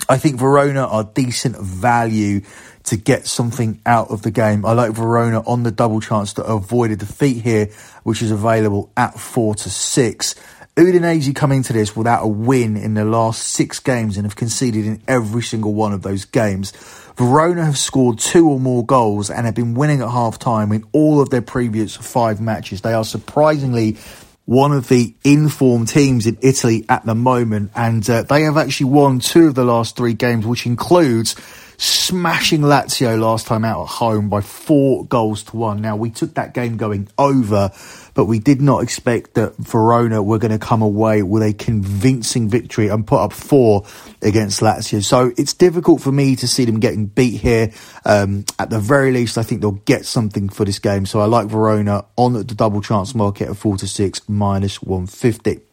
I 0.09 0.19
think 0.19 0.39
Verona 0.39 0.87
are 0.87 1.05
decent 1.05 1.57
value 1.57 2.43
to 2.85 2.97
get 2.97 3.27
something 3.27 3.81
out 3.85 4.11
of 4.11 4.23
the 4.23 4.31
game. 4.31 4.65
I 4.65 4.73
like 4.73 4.93
Verona 4.93 5.41
on 5.41 5.63
the 5.63 5.71
double 5.71 6.01
chance 6.01 6.35
to 6.35 6.45
avoid 6.45 6.91
a 6.91 6.97
defeat 6.97 7.43
here, 7.43 7.71
which 8.03 8.23
is 8.23 8.31
available 8.31 8.91
at 8.97 9.19
four 9.19 9.55
to 9.57 9.71
six. 9.71 10.35
Udinese 10.79 11.35
come 11.35 11.51
into 11.51 11.73
this 11.73 11.97
without 11.97 12.23
a 12.23 12.29
win 12.29 12.77
in 12.77 12.95
the 12.95 13.05
last 13.05 13.43
six 13.43 13.81
games 13.81 14.17
and 14.17 14.25
have 14.25 14.37
conceded 14.37 14.87
in 14.87 15.03
every 15.09 15.43
single 15.43 15.75
one 15.75 15.93
of 15.93 16.03
those 16.03 16.25
games. 16.25 16.71
Verona 17.17 17.65
have 17.65 17.77
scored 17.77 18.21
two 18.21 18.49
or 18.49 18.61
more 18.61 18.87
goals 18.87 19.29
and 19.29 19.45
have 19.45 19.57
been 19.57 19.75
winning 19.75 20.03
at 20.03 20.09
half 20.09 20.39
time 20.39 20.71
in 20.71 20.85
all 20.93 21.21
of 21.21 21.31
their 21.31 21.43
previous 21.43 21.97
five 21.97 22.41
matches. 22.41 22.83
They 22.83 22.93
are 22.93 23.03
surprisingly 23.03 23.97
one 24.45 24.71
of 24.71 24.87
the 24.87 25.15
informed 25.25 25.89
teams 25.89 26.29
in 26.29 26.39
Italy 26.43 26.85
at 26.89 27.05
the 27.05 27.17
moment, 27.17 27.73
and 27.75 28.09
uh, 28.09 28.23
they 28.23 28.43
have 28.43 28.57
actually 28.57 28.91
won 28.91 29.19
two 29.19 29.49
of 29.49 29.57
the 29.57 29.65
last 29.65 29.97
three 29.97 30.15
games, 30.15 30.47
which 30.47 30.65
includes 30.65 31.35
smashing 31.79 32.63
Lazio 32.63 33.19
last 33.21 33.47
time 33.47 33.65
out 33.65 33.83
at 33.83 33.89
home 33.89 34.29
by 34.29 34.41
four 34.41 35.07
goals 35.07 35.45
to 35.45 35.57
one. 35.57 35.81
Now, 35.81 35.97
we 35.97 36.11
took 36.11 36.35
that 36.35 36.53
game 36.53 36.77
going 36.77 37.09
over, 37.17 37.71
but 38.15 38.25
we 38.25 38.41
did 38.41 38.61
not 38.61 38.83
expect 38.83 39.35
that 39.35 39.57
Verona 39.57 40.21
were 40.21 40.39
going 40.39 40.51
to 40.51 40.59
come 40.59 40.83
away 40.83 41.23
with 41.23 41.43
a 41.45 41.53
convincing 41.53 42.49
victory 42.49 42.89
and 42.89 43.07
put 43.07 43.21
up 43.21 43.33
four 43.33 43.85
against 44.21 44.61
Lazio. 44.61 45.05
So 45.05 45.33
it's 45.37 45.55
difficult 45.55 46.03
for 46.03 46.11
me 46.11 46.35
to 46.37 46.49
see 46.49 46.65
them 46.65 46.81
getting 46.81 47.07
beat 47.07 47.41
here. 47.41 47.71
Um, 48.05 48.45
at 48.59 48.71
the 48.71 48.81
very 48.81 49.13
least, 49.13 49.39
I 49.39 49.45
think 49.45 49.61
they'll 49.61 49.73
get 49.73 50.05
something 50.05 50.49
for 50.49 50.65
this 50.65 50.81
game. 50.81 51.07
So 51.07 51.21
I 51.21 51.27
like 51.27 51.47
Verona 51.47 52.05
on 52.17 52.33
the 52.33 52.45
double 52.45 52.81
chance 52.81 53.15
market 53.15 53.49
at 53.49 53.57
four 53.57 53.77
to 53.77 53.87
six 53.87 54.29
minus 54.29 54.83
150. 54.83 55.68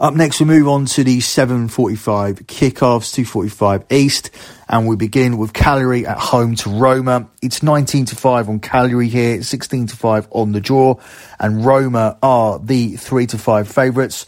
Up 0.00 0.14
next, 0.14 0.40
we 0.40 0.46
move 0.46 0.68
on 0.68 0.86
to 0.86 1.04
the 1.04 1.18
7.45 1.18 2.44
kickoffs, 2.46 3.14
2.45 3.14 3.92
East, 3.92 4.30
and 4.68 4.86
we 4.86 4.96
begin 4.96 5.38
with 5.38 5.52
Cagliari 5.52 6.06
at 6.06 6.18
home 6.18 6.56
to 6.56 6.70
Roma. 6.70 7.28
It's 7.42 7.62
19 7.62 8.06
to 8.06 8.16
5 8.16 8.48
on 8.48 8.60
Cagliari 8.60 9.08
here, 9.08 9.42
16 9.42 9.86
to 9.88 9.96
5 9.96 10.28
on 10.30 10.52
the 10.52 10.60
draw, 10.60 10.96
and 11.38 11.64
Roma 11.64 12.18
are 12.22 12.58
the 12.58 12.96
3 12.96 13.26
to 13.28 13.38
5 13.38 13.68
favourites. 13.68 14.26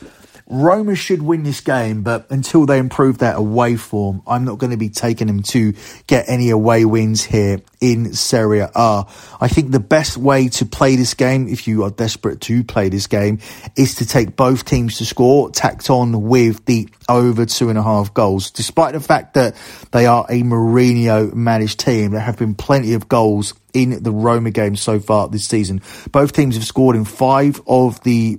Roma 0.49 0.95
should 0.95 1.23
win 1.23 1.43
this 1.43 1.61
game, 1.61 2.03
but 2.03 2.31
until 2.31 2.67
they 2.67 2.79
improve 2.79 3.19
their 3.19 3.35
away 3.35 3.77
form, 3.77 4.23
I'm 4.27 4.45
not 4.45 4.59
going 4.59 4.71
to 4.71 4.77
be 4.77 4.91
taking 4.91 5.27
them 5.27 5.43
to 5.45 5.75
get 6.07 6.27
any 6.29 6.51
away 6.51 6.85
wins 6.85 7.25
here 7.25 7.61
in 7.81 8.15
Serie 8.15 8.61
A. 8.61 8.69
I 9.41 9.49
think 9.49 9.73
the 9.73 9.81
best 9.81 10.17
way 10.17 10.49
to 10.51 10.65
play 10.65 10.95
this 10.95 11.15
game, 11.15 11.49
if 11.49 11.67
you 11.67 11.83
are 11.83 11.91
desperate 11.91 12.41
to 12.43 12.63
play 12.63 12.89
this 12.89 13.09
game, 13.09 13.41
is 13.75 13.97
to 13.97 14.07
take 14.07 14.37
both 14.37 14.65
teams 14.65 14.99
to 14.99 15.05
score, 15.05 15.51
tacked 15.51 15.91
on 15.91 16.23
with 16.23 16.65
the 16.67 16.89
over 17.09 17.45
two 17.45 17.69
and 17.69 17.79
a 17.79 17.83
half 17.83 18.15
goals. 18.15 18.53
Despite 18.53 18.95
the 18.95 19.01
fact 19.01 19.35
that 19.35 19.57
they 19.91 20.07
are 20.07 20.27
a 20.29 20.43
Mourinho 20.43 21.35
managed 21.35 21.81
team, 21.81 22.13
there 22.13 22.21
have 22.21 22.39
been 22.39 22.55
plenty 22.55 22.95
of 22.95 23.09
goals 23.09 23.53
in 23.75 24.03
the 24.03 24.13
Roma 24.13 24.53
game 24.53 24.77
so 24.77 25.01
far 25.01 25.29
this 25.29 25.47
season. 25.47 25.83
Both 26.13 26.33
teams 26.33 26.55
have 26.55 26.65
scored 26.65 26.95
in 26.95 27.05
five 27.05 27.61
of 27.67 28.01
the 28.05 28.39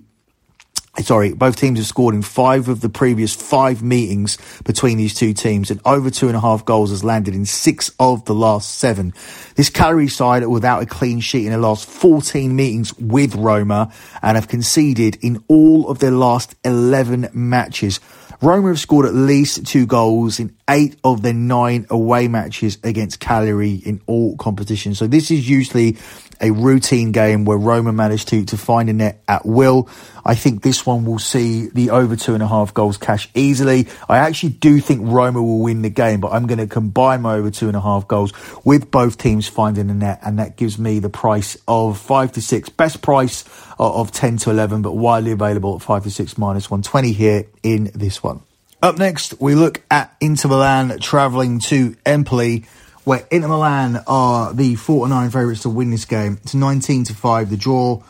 Sorry, 1.03 1.31
both 1.31 1.57
teams 1.57 1.77
have 1.77 1.85
scored 1.85 2.15
in 2.15 2.23
five 2.23 2.67
of 2.69 2.81
the 2.81 2.89
previous 2.89 3.35
five 3.35 3.83
meetings 3.83 4.39
between 4.65 4.97
these 4.97 5.13
two 5.13 5.31
teams, 5.31 5.69
and 5.69 5.79
over 5.85 6.09
two 6.09 6.27
and 6.27 6.35
a 6.35 6.39
half 6.39 6.65
goals 6.65 6.89
has 6.89 7.03
landed 7.03 7.35
in 7.35 7.45
six 7.45 7.91
of 7.99 8.25
the 8.25 8.33
last 8.33 8.79
seven. 8.79 9.13
This 9.55 9.69
Cagliari 9.69 10.07
side 10.07 10.41
are 10.41 10.49
without 10.49 10.81
a 10.81 10.87
clean 10.87 11.19
sheet 11.19 11.45
in 11.45 11.51
the 11.51 11.59
last 11.59 11.87
14 11.87 12.55
meetings 12.55 12.97
with 12.97 13.35
Roma 13.35 13.93
and 14.23 14.35
have 14.35 14.47
conceded 14.47 15.19
in 15.21 15.43
all 15.47 15.87
of 15.87 15.99
their 15.99 16.11
last 16.11 16.55
11 16.65 17.29
matches. 17.31 17.99
Roma 18.41 18.69
have 18.69 18.79
scored 18.79 19.05
at 19.05 19.13
least 19.13 19.67
two 19.67 19.85
goals 19.85 20.39
in 20.39 20.56
eight 20.69 20.97
of 21.03 21.21
their 21.21 21.33
nine 21.33 21.85
away 21.89 22.27
matches 22.27 22.77
against 22.83 23.19
Cagliari 23.19 23.73
in 23.73 24.01
all 24.05 24.35
competitions. 24.37 24.97
So 24.97 25.07
this 25.07 25.31
is 25.31 25.49
usually 25.49 25.97
a 26.39 26.51
routine 26.51 27.11
game 27.11 27.45
where 27.45 27.57
Roma 27.57 27.91
managed 27.91 28.27
to, 28.29 28.45
to 28.45 28.57
find 28.57 28.89
a 28.89 28.93
net 28.93 29.23
at 29.27 29.45
will. 29.45 29.89
I 30.23 30.35
think 30.35 30.61
this 30.61 30.85
one 30.85 31.05
will 31.05 31.19
see 31.19 31.67
the 31.67 31.91
over 31.91 32.15
two 32.15 32.33
and 32.33 32.43
a 32.43 32.47
half 32.47 32.73
goals 32.73 32.97
cash 32.97 33.29
easily. 33.33 33.87
I 34.07 34.17
actually 34.17 34.49
do 34.49 34.79
think 34.79 35.01
Roma 35.03 35.41
will 35.41 35.59
win 35.59 35.81
the 35.81 35.89
game, 35.89 36.19
but 36.19 36.31
I'm 36.33 36.47
going 36.47 36.59
to 36.59 36.67
combine 36.67 37.21
my 37.21 37.35
over 37.35 37.49
two 37.49 37.67
and 37.67 37.77
a 37.77 37.81
half 37.81 38.07
goals 38.07 38.33
with 38.65 38.91
both 38.91 39.17
teams 39.17 39.47
finding 39.47 39.89
a 39.89 39.93
net, 39.93 40.19
and 40.23 40.39
that 40.39 40.57
gives 40.57 40.77
me 40.77 40.99
the 40.99 41.09
price 41.09 41.57
of 41.67 41.97
five 41.97 42.33
to 42.33 42.41
six. 42.41 42.69
Best 42.69 43.01
price 43.01 43.45
of 43.79 44.11
10 44.11 44.37
to 44.37 44.51
11, 44.51 44.81
but 44.81 44.93
widely 44.93 45.31
available 45.31 45.75
at 45.75 45.81
five 45.81 46.03
to 46.03 46.11
six 46.11 46.37
minus 46.37 46.69
120 46.69 47.13
here 47.13 47.45
in 47.63 47.91
this 47.95 48.21
one. 48.21 48.41
Up 48.81 48.99
next, 48.99 49.41
we 49.41 49.55
look 49.55 49.81
at 49.89 50.15
Inter 50.21 50.49
Milan 50.49 50.99
travelling 50.99 51.59
to 51.61 51.95
Empoli 52.05 52.65
where 53.07 53.25
Inter 53.31 53.47
Milan 53.47 54.03
are 54.05 54.53
the 54.53 54.75
49 54.75 55.29
favourites 55.29 55.61
to 55.61 55.69
win 55.69 55.89
this 55.91 56.03
game. 56.03 56.39
It's 56.43 56.53
19 56.53 57.05
to 57.05 57.15
5 57.15 57.49
the 57.49 57.55
draw, 57.55 58.03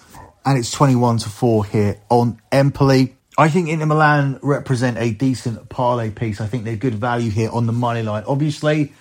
and 0.44 0.58
it's 0.58 0.72
21 0.72 1.20
to 1.20 1.30
4 1.30 1.66
here 1.66 2.00
on 2.10 2.42
Empoli. 2.52 3.16
I 3.38 3.50
think 3.50 3.70
Inter 3.70 3.86
Milan 3.86 4.40
represent 4.42 4.98
a 4.98 5.12
decent 5.12 5.70
parlay 5.70 6.10
piece. 6.10 6.42
I 6.42 6.48
think 6.48 6.66
they're 6.66 6.76
good 6.76 6.96
value 6.96 7.30
here 7.30 7.52
on 7.52 7.68
the 7.68 7.74
money 7.74 8.02
line. 8.02 8.24
Obviously, 8.26 8.92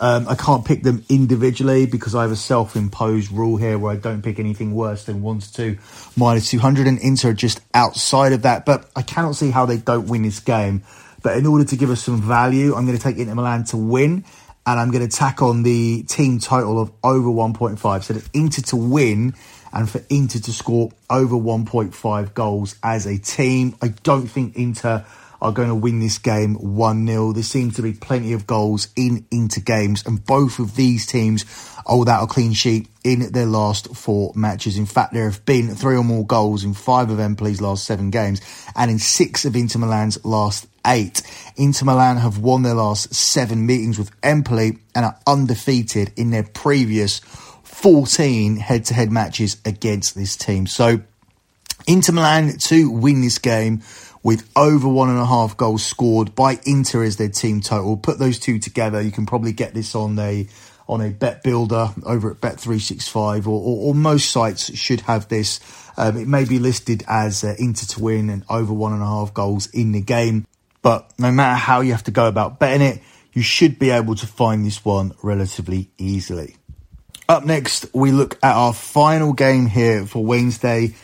um, 0.00 0.26
I 0.26 0.34
can't 0.34 0.64
pick 0.64 0.82
them 0.82 1.04
individually 1.10 1.84
because 1.84 2.14
I 2.14 2.22
have 2.22 2.32
a 2.32 2.36
self-imposed 2.36 3.30
rule 3.30 3.58
here 3.58 3.78
where 3.78 3.92
I 3.92 3.96
don't 3.96 4.22
pick 4.22 4.38
anything 4.38 4.74
worse 4.74 5.04
than 5.04 5.20
one 5.20 5.40
to 5.40 5.52
two 5.52 5.78
minus 6.16 6.50
200 6.50 6.86
and 6.86 6.98
Inter 6.98 7.28
are 7.28 7.34
just 7.34 7.60
outside 7.74 8.32
of 8.32 8.42
that. 8.42 8.64
But 8.64 8.90
I 8.96 9.02
cannot 9.02 9.36
see 9.36 9.50
how 9.50 9.66
they 9.66 9.76
don't 9.76 10.08
win 10.08 10.22
this 10.22 10.40
game. 10.40 10.82
But 11.22 11.36
in 11.36 11.46
order 11.46 11.64
to 11.64 11.76
give 11.76 11.90
us 11.90 12.02
some 12.02 12.20
value, 12.20 12.74
I'm 12.74 12.86
going 12.86 12.98
to 12.98 13.02
take 13.02 13.16
Inter 13.16 13.34
Milan 13.34 13.64
to 13.66 13.76
win 13.76 14.24
and 14.66 14.78
I'm 14.78 14.90
going 14.90 15.08
to 15.08 15.14
tack 15.14 15.42
on 15.42 15.62
the 15.62 16.02
team 16.04 16.38
total 16.38 16.80
of 16.80 16.92
over 17.02 17.28
1.5. 17.28 18.02
So 18.02 18.14
that 18.14 18.28
Inter 18.32 18.62
to 18.62 18.76
win 18.76 19.34
and 19.72 19.88
for 19.88 20.00
Inter 20.08 20.38
to 20.40 20.52
score 20.52 20.90
over 21.10 21.34
1.5 21.34 22.34
goals 22.34 22.76
as 22.82 23.06
a 23.06 23.18
team. 23.18 23.76
I 23.82 23.88
don't 23.88 24.26
think 24.26 24.56
Inter 24.56 25.04
are 25.40 25.52
going 25.52 25.68
to 25.68 25.74
win 25.74 25.98
this 25.98 26.18
game 26.18 26.54
1 26.54 27.06
0. 27.06 27.32
There 27.32 27.42
seems 27.42 27.74
to 27.74 27.82
be 27.82 27.92
plenty 27.92 28.32
of 28.32 28.46
goals 28.46 28.88
in 28.94 29.26
Inter 29.32 29.60
games, 29.60 30.06
and 30.06 30.24
both 30.24 30.60
of 30.60 30.76
these 30.76 31.04
teams 31.04 31.44
are 31.84 31.98
without 31.98 32.22
a 32.22 32.26
clean 32.28 32.52
sheet 32.52 32.86
in 33.02 33.32
their 33.32 33.46
last 33.46 33.96
four 33.96 34.32
matches. 34.36 34.78
In 34.78 34.86
fact, 34.86 35.12
there 35.12 35.28
have 35.28 35.44
been 35.44 35.74
three 35.74 35.96
or 35.96 36.04
more 36.04 36.24
goals 36.24 36.62
in 36.62 36.74
five 36.74 37.10
of 37.10 37.18
Empoli's 37.18 37.60
last 37.60 37.84
seven 37.84 38.10
games, 38.10 38.40
and 38.76 38.88
in 38.88 39.00
six 39.00 39.44
of 39.44 39.56
Inter 39.56 39.80
Milan's 39.80 40.24
last 40.24 40.68
eight. 40.86 41.22
Inter 41.56 41.86
Milan 41.86 42.16
have 42.18 42.38
won 42.38 42.62
their 42.62 42.74
last 42.74 43.14
seven 43.14 43.66
meetings 43.66 43.98
with 43.98 44.10
Empoli 44.22 44.78
and 44.94 45.04
are 45.04 45.18
undefeated 45.26 46.12
in 46.16 46.30
their 46.30 46.42
previous 46.42 47.20
14 47.62 48.56
head 48.56 48.84
to 48.86 48.94
head 48.94 49.10
matches 49.10 49.56
against 49.64 50.14
this 50.14 50.36
team. 50.36 50.66
So, 50.66 51.00
Inter 51.86 52.12
Milan 52.12 52.56
to 52.58 52.90
win 52.90 53.22
this 53.22 53.38
game 53.38 53.82
with 54.22 54.48
over 54.54 54.88
one 54.88 55.08
and 55.08 55.18
a 55.18 55.26
half 55.26 55.56
goals 55.56 55.84
scored 55.84 56.34
by 56.34 56.60
Inter 56.64 57.02
as 57.02 57.16
their 57.16 57.28
team 57.28 57.60
total. 57.60 57.96
Put 57.96 58.18
those 58.18 58.38
two 58.38 58.58
together, 58.58 59.00
you 59.00 59.10
can 59.10 59.26
probably 59.26 59.52
get 59.52 59.74
this 59.74 59.94
on 59.94 60.18
a 60.18 60.46
on 60.88 61.00
a 61.00 61.10
bet 61.10 61.42
builder 61.42 61.90
over 62.04 62.32
at 62.32 62.40
Bet365 62.40 63.46
or, 63.46 63.50
or, 63.50 63.88
or 63.88 63.94
most 63.94 64.30
sites 64.30 64.76
should 64.76 65.00
have 65.02 65.28
this. 65.28 65.60
Um, 65.96 66.16
it 66.16 66.26
may 66.26 66.44
be 66.44 66.58
listed 66.58 67.02
as 67.06 67.44
uh, 67.44 67.54
Inter 67.58 67.86
to 67.86 68.02
win 68.02 68.28
and 68.28 68.44
over 68.48 68.72
one 68.72 68.92
and 68.92 69.02
a 69.02 69.06
half 69.06 69.32
goals 69.32 69.66
in 69.68 69.92
the 69.92 70.00
game. 70.00 70.46
But 70.82 71.12
no 71.18 71.30
matter 71.30 71.56
how 71.56 71.80
you 71.80 71.92
have 71.92 72.04
to 72.04 72.10
go 72.10 72.26
about 72.26 72.58
betting 72.58 72.86
it, 72.86 73.00
you 73.32 73.42
should 73.42 73.78
be 73.78 73.90
able 73.90 74.14
to 74.16 74.26
find 74.26 74.66
this 74.66 74.84
one 74.84 75.12
relatively 75.22 75.90
easily. 75.96 76.56
Up 77.28 77.44
next, 77.44 77.86
we 77.94 78.10
look 78.10 78.34
at 78.42 78.54
our 78.54 78.74
final 78.74 79.32
game 79.32 79.66
here 79.66 80.04
for 80.06 80.24
Wednesday. 80.24 80.94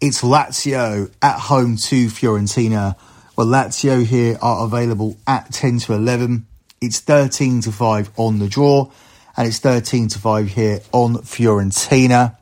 It's 0.00 0.22
Lazio 0.22 1.10
at 1.22 1.38
home 1.38 1.76
to 1.76 2.08
Fiorentina. 2.08 2.96
Well, 3.36 3.46
Lazio 3.46 4.04
here 4.04 4.36
are 4.42 4.64
available 4.64 5.16
at 5.26 5.52
10 5.52 5.78
to 5.80 5.94
11. 5.94 6.46
It's 6.80 7.00
13 7.00 7.62
to 7.62 7.72
5 7.72 8.10
on 8.16 8.38
the 8.38 8.48
draw, 8.48 8.90
and 9.36 9.48
it's 9.48 9.60
13 9.60 10.08
to 10.08 10.18
5 10.18 10.48
here 10.48 10.80
on 10.92 11.18
Fiorentina. 11.18 12.36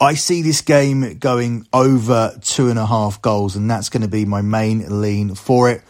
I 0.00 0.14
see 0.14 0.42
this 0.42 0.60
game 0.60 1.18
going 1.18 1.68
over 1.72 2.36
two 2.42 2.68
and 2.68 2.78
a 2.78 2.86
half 2.86 3.22
goals, 3.22 3.54
and 3.54 3.70
that's 3.70 3.88
going 3.88 4.02
to 4.02 4.08
be 4.08 4.24
my 4.24 4.42
main 4.42 5.00
lean 5.00 5.34
for 5.34 5.70
it. 5.70 5.82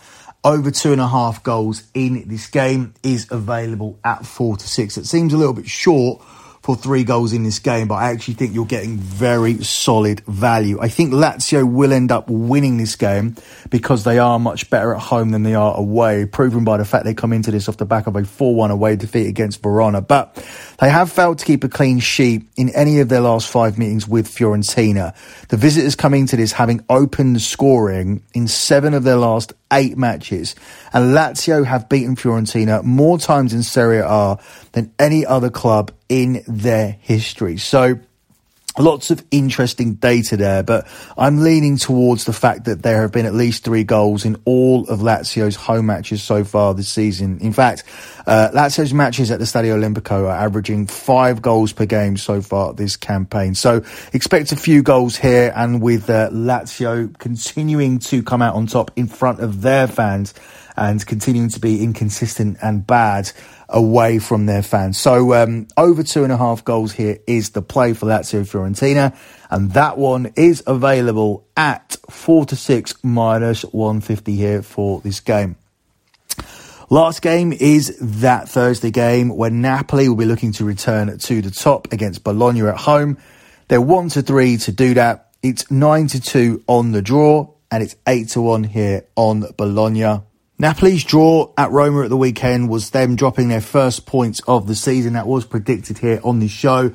Over 0.45 0.71
two 0.71 0.93
and 0.93 1.01
a 1.01 1.09
half 1.09 1.43
goals 1.43 1.85
in 1.95 2.29
this 2.29 2.47
game 2.49 2.93
is 3.03 3.27
available 3.31 3.99
at 4.05 4.27
four 4.27 4.59
to 4.59 4.69
six. 4.69 4.99
It 4.99 5.07
seems 5.07 5.33
a 5.33 5.38
little 5.38 5.55
bit 5.55 5.67
short 5.67 6.23
for 6.64 6.74
three 6.74 7.05
goals 7.05 7.35
in 7.35 7.42
this 7.42 7.59
game, 7.59 7.88
but 7.88 7.96
I 7.96 8.11
actually 8.11 8.35
think 8.35 8.55
you're 8.55 8.64
getting 8.64 8.96
very 8.96 9.62
solid 9.62 10.20
value. 10.20 10.81
I 10.81 10.88
think 10.88 11.12
Lazio 11.12 11.70
will 11.70 11.92
end 11.92 12.11
up 12.11 12.31
winning 12.31 12.79
this 12.79 12.96
game 12.96 13.37
because 13.68 14.05
they 14.05 14.18
are 14.18 14.38
much 14.38 14.70
better 14.70 14.94
at 14.94 15.03
home 15.03 15.29
than 15.29 15.42
they 15.42 15.55
are 15.55 15.77
away, 15.77 16.24
proven 16.24 16.64
by 16.64 16.79
the 16.79 16.87
fact 16.87 17.05
they 17.05 17.12
come 17.12 17.35
into 17.35 17.50
this 17.50 17.68
off 17.68 17.77
the 17.77 17.85
back 17.85 18.07
of 18.07 18.16
a 18.16 18.24
4 18.24 18.55
1 18.55 18.70
away 18.70 18.96
defeat 18.96 19.27
against 19.27 19.62
Verona. 19.62 20.00
But 20.00 20.42
they 20.81 20.88
have 20.88 21.12
failed 21.12 21.38
to 21.40 21.44
keep 21.44 21.64
a 21.64 21.68
clean 21.68 21.98
sheet 21.98 22.48
in 22.57 22.70
any 22.70 23.00
of 23.00 23.11
their 23.11 23.20
last 23.20 23.46
five 23.50 23.77
meetings 23.77 24.09
with 24.09 24.27
Fiorentina. 24.27 25.14
The 25.48 25.59
visitors 25.59 25.94
come 25.94 26.14
into 26.14 26.37
this 26.37 26.53
having 26.53 26.83
opened 26.88 27.42
scoring 27.42 28.22
in 28.33 28.48
seven 28.48 28.94
of 28.94 29.05
their 29.05 29.16
last 29.16 29.53
eight 29.70 29.98
matches, 29.98 30.55
and 30.94 31.14
Lazio 31.14 31.66
have 31.66 31.90
beaten 31.90 32.16
Fiorentina 32.16 32.83
more 32.83 33.18
times 33.18 33.53
in 33.53 33.62
Serie 33.62 33.98
A 33.98 34.38
than 34.72 34.94
any 34.98 35.27
other 35.27 35.50
club 35.50 35.92
in 36.09 36.43
their 36.47 36.97
history. 37.01 37.57
So, 37.59 37.99
Lots 38.77 39.12
of 39.12 39.25
interesting 39.31 39.95
data 39.95 40.37
there, 40.37 40.64
but 40.64 40.88
I'm 41.17 41.38
leaning 41.38 41.77
towards 41.77 42.25
the 42.25 42.33
fact 42.33 42.64
that 42.64 42.83
there 42.83 43.03
have 43.03 43.12
been 43.12 43.25
at 43.25 43.33
least 43.33 43.62
three 43.62 43.85
goals 43.85 44.25
in 44.25 44.37
all 44.45 44.88
of 44.88 44.99
Lazio's 44.99 45.55
home 45.55 45.87
matches 45.87 46.25
so 46.25 46.43
far 46.43 46.75
this 46.75 46.88
season. 46.88 47.38
In 47.38 47.53
fact, 47.53 47.85
uh, 48.27 48.51
Lazio's 48.53 48.93
matches 48.93 49.31
at 49.31 49.38
the 49.38 49.45
Stadio 49.45 49.79
Olimpico 49.79 50.25
are 50.25 50.45
averaging 50.45 50.88
five 50.88 51.40
goals 51.40 51.73
per 51.73 51.87
game 51.87 52.17
so 52.17 52.43
far 52.43 52.73
this 52.73 52.97
campaign. 52.97 53.55
So 53.55 53.85
expect 54.12 54.51
a 54.51 54.57
few 54.57 54.83
goals 54.83 55.14
here, 55.14 55.53
and 55.55 55.81
with 55.81 56.11
uh, 56.11 56.31
Lazio 56.31 57.17
continuing 57.19 58.01
to 58.01 58.25
come 58.25 58.43
out 58.43 58.57
on 58.57 58.67
top 58.67 58.90
in 58.97 59.07
front 59.07 59.38
of 59.38 59.62
their 59.62 59.87
fans 59.87 60.35
and 60.77 61.05
continuing 61.07 61.49
to 61.51 61.61
be 61.61 61.83
inconsistent 61.83 62.59
and 62.63 62.87
bad 62.87 63.31
away 63.69 64.19
from 64.19 64.47
their 64.47 64.63
fans. 64.63 64.99
So 64.99 65.35
um, 65.35 65.69
over 65.77 66.03
two 66.03 66.25
and 66.25 66.33
a 66.33 66.37
half 66.37 66.65
goals 66.65 66.93
here 66.93 67.19
is 67.27 67.51
the 67.51 67.63
play 67.63 67.93
for 67.93 68.07
Lazio 68.07 68.43
Fiorentina, 68.43 69.17
and 69.51 69.73
that 69.73 69.99
one 69.99 70.33
is 70.37 70.63
available 70.67 71.47
at 71.57 71.97
four 72.11 72.45
to 72.47 72.57
six 72.57 72.95
minus 73.03 73.63
150 73.63 74.37
here 74.37 74.63
for 74.63 75.01
this 75.01 75.21
game. 75.21 75.57
Last 76.91 77.23
game 77.23 77.53
is 77.53 77.97
that 78.01 78.49
Thursday 78.49 78.91
game 78.91 79.31
when 79.31 79.63
Napoli 79.63 80.09
will 80.09 80.17
be 80.17 80.27
looking 80.27 80.53
to 80.53 80.65
return 80.65 81.17
to 81.19 81.43
the 81.43 81.51
top 81.51 81.93
against 81.93 82.23
Bologna 82.23 82.61
at 82.63 82.77
home. 82.77 83.17
They're 83.69 83.81
one 83.81 84.11
to 84.11 84.23
three 84.23 84.59
to 84.59 84.73
do 84.73 84.95
that. 84.95 85.31
It's 85.43 85.71
nine 85.71 86.09
to 86.09 86.21
two 86.21 86.63
on 86.67 86.93
the 86.93 87.03
draw, 87.03 87.51
and 87.71 87.83
it's 87.83 87.97
eight 88.07 88.29
to 88.31 88.43
one 88.43 88.65
here 88.65 89.07
on 89.17 89.45
Bologna. 89.57 90.21
Napoli's 90.59 91.03
draw 91.03 91.53
at 91.59 91.73
Roma 91.73 92.03
at 92.03 92.11
the 92.11 92.17
weekend 92.17 92.69
was 92.69 92.90
them 92.90 93.17
dropping 93.17 93.49
their 93.49 93.61
first 93.61 94.07
points 94.07 94.40
of 94.47 94.67
the 94.67 94.75
season. 94.75 95.14
That 95.14 95.27
was 95.27 95.45
predicted 95.45 95.99
here 95.99 96.21
on 96.23 96.38
the 96.38 96.49
show. 96.49 96.93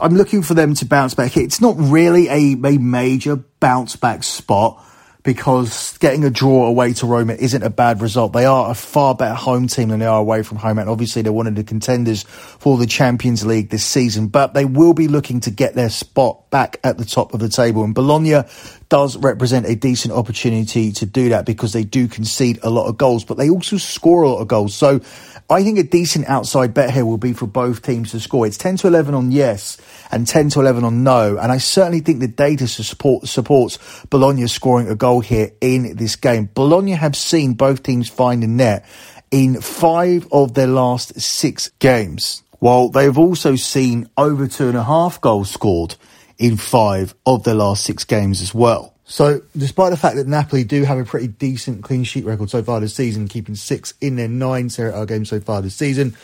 I'm 0.00 0.14
looking 0.14 0.42
for 0.42 0.54
them 0.54 0.74
to 0.74 0.84
bounce 0.84 1.14
back. 1.14 1.36
It's 1.36 1.60
not 1.60 1.76
really 1.78 2.28
a, 2.28 2.56
a 2.64 2.78
major 2.78 3.36
bounce 3.36 3.96
back 3.96 4.22
spot, 4.22 4.84
because 5.22 5.98
getting 5.98 6.24
a 6.24 6.30
draw 6.30 6.66
away 6.66 6.94
to 6.94 7.06
Roma 7.06 7.34
isn't 7.34 7.62
a 7.62 7.68
bad 7.68 8.00
result. 8.00 8.32
They 8.32 8.46
are 8.46 8.70
a 8.70 8.74
far 8.74 9.14
better 9.14 9.34
home 9.34 9.66
team 9.66 9.88
than 9.88 10.00
they 10.00 10.06
are 10.06 10.18
away 10.18 10.42
from 10.42 10.56
home, 10.58 10.78
and 10.78 10.88
obviously 10.88 11.22
they're 11.22 11.32
one 11.32 11.46
of 11.46 11.54
the 11.54 11.64
contenders 11.64 12.22
for 12.22 12.78
the 12.78 12.86
Champions 12.86 13.44
League 13.44 13.68
this 13.68 13.84
season. 13.84 14.28
But 14.28 14.54
they 14.54 14.64
will 14.64 14.94
be 14.94 15.08
looking 15.08 15.40
to 15.40 15.50
get 15.50 15.74
their 15.74 15.90
spot 15.90 16.48
back 16.50 16.80
at 16.82 16.96
the 16.96 17.04
top 17.04 17.34
of 17.34 17.40
the 17.40 17.50
table, 17.50 17.84
and 17.84 17.94
Bologna 17.94 18.44
does 18.90 19.16
represent 19.16 19.64
a 19.66 19.74
decent 19.74 20.12
opportunity 20.12 20.92
to 20.92 21.06
do 21.06 21.30
that 21.30 21.46
because 21.46 21.72
they 21.72 21.84
do 21.84 22.06
concede 22.06 22.58
a 22.62 22.68
lot 22.68 22.88
of 22.88 22.98
goals, 22.98 23.24
but 23.24 23.38
they 23.38 23.48
also 23.48 23.78
score 23.78 24.22
a 24.22 24.28
lot 24.28 24.40
of 24.40 24.48
goals. 24.48 24.74
So 24.74 25.00
I 25.48 25.62
think 25.62 25.78
a 25.78 25.84
decent 25.84 26.28
outside 26.28 26.74
bet 26.74 26.90
here 26.90 27.06
will 27.06 27.16
be 27.16 27.32
for 27.32 27.46
both 27.46 27.82
teams 27.82 28.10
to 28.10 28.20
score. 28.20 28.46
It's 28.46 28.58
10 28.58 28.76
to 28.78 28.88
11 28.88 29.14
on 29.14 29.30
yes 29.30 29.78
and 30.10 30.26
10 30.26 30.50
to 30.50 30.60
11 30.60 30.84
on 30.84 31.02
no. 31.02 31.38
And 31.38 31.50
I 31.50 31.58
certainly 31.58 32.00
think 32.00 32.20
the 32.20 32.28
data 32.28 32.68
support, 32.68 33.26
supports 33.26 33.78
Bologna 34.10 34.46
scoring 34.48 34.88
a 34.88 34.96
goal 34.96 35.20
here 35.20 35.52
in 35.60 35.96
this 35.96 36.16
game. 36.16 36.50
Bologna 36.52 36.92
have 36.92 37.16
seen 37.16 37.54
both 37.54 37.82
teams 37.82 38.08
find 38.08 38.44
a 38.44 38.48
net 38.48 38.84
in 39.30 39.60
five 39.60 40.26
of 40.32 40.54
their 40.54 40.66
last 40.66 41.20
six 41.20 41.68
games, 41.78 42.42
while 42.58 42.88
they've 42.88 43.16
also 43.16 43.54
seen 43.54 44.10
over 44.16 44.48
two 44.48 44.68
and 44.68 44.76
a 44.76 44.82
half 44.82 45.20
goals 45.20 45.50
scored 45.50 45.94
in 46.40 46.56
five 46.56 47.14
of 47.26 47.44
their 47.44 47.54
last 47.54 47.84
six 47.84 48.02
games 48.04 48.40
as 48.40 48.52
well. 48.52 48.94
So, 49.04 49.42
despite 49.56 49.90
the 49.90 49.96
fact 49.96 50.16
that 50.16 50.26
Napoli 50.26 50.64
do 50.64 50.84
have 50.84 50.98
a 50.98 51.04
pretty 51.04 51.28
decent 51.28 51.84
clean 51.84 52.02
sheet 52.02 52.24
record 52.24 52.48
so 52.48 52.62
far 52.62 52.80
this 52.80 52.94
season, 52.94 53.28
keeping 53.28 53.54
six 53.54 53.92
in 54.00 54.16
their 54.16 54.28
nine 54.28 54.70
Serie 54.70 54.92
A 54.92 55.04
games 55.04 55.28
so 55.28 55.40
far 55.40 55.60
this 55.62 55.74
season, 55.74 56.16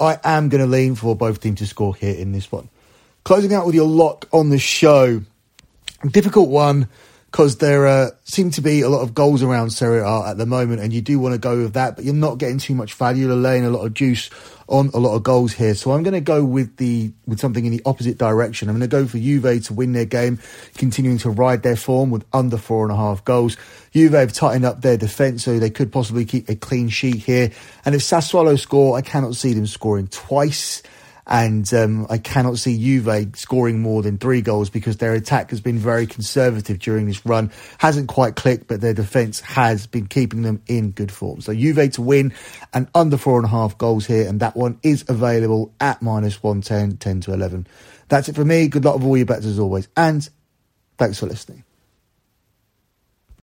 I 0.00 0.18
am 0.24 0.48
going 0.48 0.62
to 0.62 0.66
lean 0.66 0.94
for 0.94 1.14
both 1.14 1.40
teams 1.40 1.58
to 1.58 1.66
score 1.66 1.94
here 1.94 2.14
in 2.14 2.32
this 2.32 2.50
one. 2.50 2.68
Closing 3.24 3.52
out 3.52 3.66
with 3.66 3.74
your 3.74 3.88
lock 3.88 4.26
on 4.32 4.50
the 4.50 4.58
show, 4.58 5.20
difficult 6.10 6.48
one 6.48 6.88
because 7.30 7.58
there 7.58 7.86
uh, 7.86 8.10
seem 8.24 8.50
to 8.52 8.62
be 8.62 8.80
a 8.80 8.88
lot 8.88 9.02
of 9.02 9.12
goals 9.12 9.42
around 9.42 9.70
Serie 9.70 10.00
A 10.00 10.28
at 10.28 10.38
the 10.38 10.46
moment, 10.46 10.80
and 10.80 10.92
you 10.92 11.02
do 11.02 11.18
want 11.18 11.34
to 11.34 11.38
go 11.38 11.58
with 11.58 11.74
that, 11.74 11.96
but 11.96 12.04
you're 12.04 12.14
not 12.14 12.38
getting 12.38 12.58
too 12.58 12.74
much 12.74 12.94
value. 12.94 13.26
You're 13.26 13.36
laying 13.36 13.66
a 13.66 13.70
lot 13.70 13.84
of 13.84 13.92
juice 13.92 14.30
on 14.66 14.90
a 14.94 14.98
lot 14.98 15.14
of 15.14 15.22
goals 15.22 15.52
here, 15.52 15.74
so 15.74 15.92
I'm 15.92 16.02
going 16.02 16.14
to 16.14 16.22
go 16.22 16.42
with 16.42 16.76
the 16.78 17.12
with 17.26 17.38
something 17.38 17.66
in 17.66 17.72
the 17.72 17.82
opposite 17.84 18.16
direction. 18.16 18.68
I'm 18.68 18.78
going 18.78 18.88
to 18.88 18.96
go 18.96 19.06
for 19.06 19.18
Juve 19.18 19.62
to 19.64 19.74
win 19.74 19.92
their 19.92 20.06
game, 20.06 20.38
continuing 20.76 21.18
to 21.18 21.30
ride 21.30 21.62
their 21.62 21.76
form 21.76 22.10
with 22.10 22.24
under 22.32 22.56
four 22.56 22.84
and 22.84 22.92
a 22.92 22.96
half 22.96 23.24
goals. 23.24 23.58
Juve 23.92 24.12
have 24.12 24.32
tightened 24.32 24.64
up 24.64 24.80
their 24.80 24.96
defence, 24.96 25.44
so 25.44 25.58
they 25.58 25.70
could 25.70 25.92
possibly 25.92 26.24
keep 26.24 26.48
a 26.48 26.56
clean 26.56 26.88
sheet 26.88 27.16
here. 27.16 27.50
And 27.84 27.94
if 27.94 28.00
Sassuolo 28.00 28.58
score, 28.58 28.96
I 28.96 29.02
cannot 29.02 29.36
see 29.36 29.52
them 29.52 29.66
scoring 29.66 30.08
twice 30.08 30.82
and 31.28 31.72
um, 31.74 32.06
I 32.08 32.18
cannot 32.18 32.58
see 32.58 32.78
Juve 32.78 33.36
scoring 33.36 33.80
more 33.80 34.02
than 34.02 34.16
three 34.16 34.40
goals 34.40 34.70
because 34.70 34.96
their 34.96 35.12
attack 35.12 35.50
has 35.50 35.60
been 35.60 35.78
very 35.78 36.06
conservative 36.06 36.78
during 36.78 37.06
this 37.06 37.24
run. 37.26 37.52
Hasn't 37.78 38.08
quite 38.08 38.34
clicked, 38.34 38.66
but 38.66 38.80
their 38.80 38.94
defence 38.94 39.40
has 39.40 39.86
been 39.86 40.06
keeping 40.06 40.42
them 40.42 40.62
in 40.66 40.90
good 40.92 41.12
form. 41.12 41.40
So 41.42 41.52
Juve 41.52 41.92
to 41.92 42.02
win 42.02 42.32
and 42.72 42.88
under 42.94 43.18
four 43.18 43.36
and 43.36 43.44
a 43.44 43.50
half 43.50 43.76
goals 43.76 44.06
here, 44.06 44.26
and 44.26 44.40
that 44.40 44.56
one 44.56 44.78
is 44.82 45.04
available 45.08 45.72
at 45.80 46.00
minus 46.00 46.42
110, 46.42 46.96
10 46.96 47.20
to 47.22 47.32
11. 47.34 47.66
That's 48.08 48.28
it 48.28 48.34
for 48.34 48.44
me. 48.44 48.68
Good 48.68 48.84
luck 48.84 48.96
with 48.96 49.04
all 49.04 49.16
your 49.16 49.26
bets 49.26 49.44
as 49.44 49.58
always, 49.58 49.88
and 49.96 50.26
thanks 50.96 51.18
for 51.18 51.26
listening. 51.26 51.64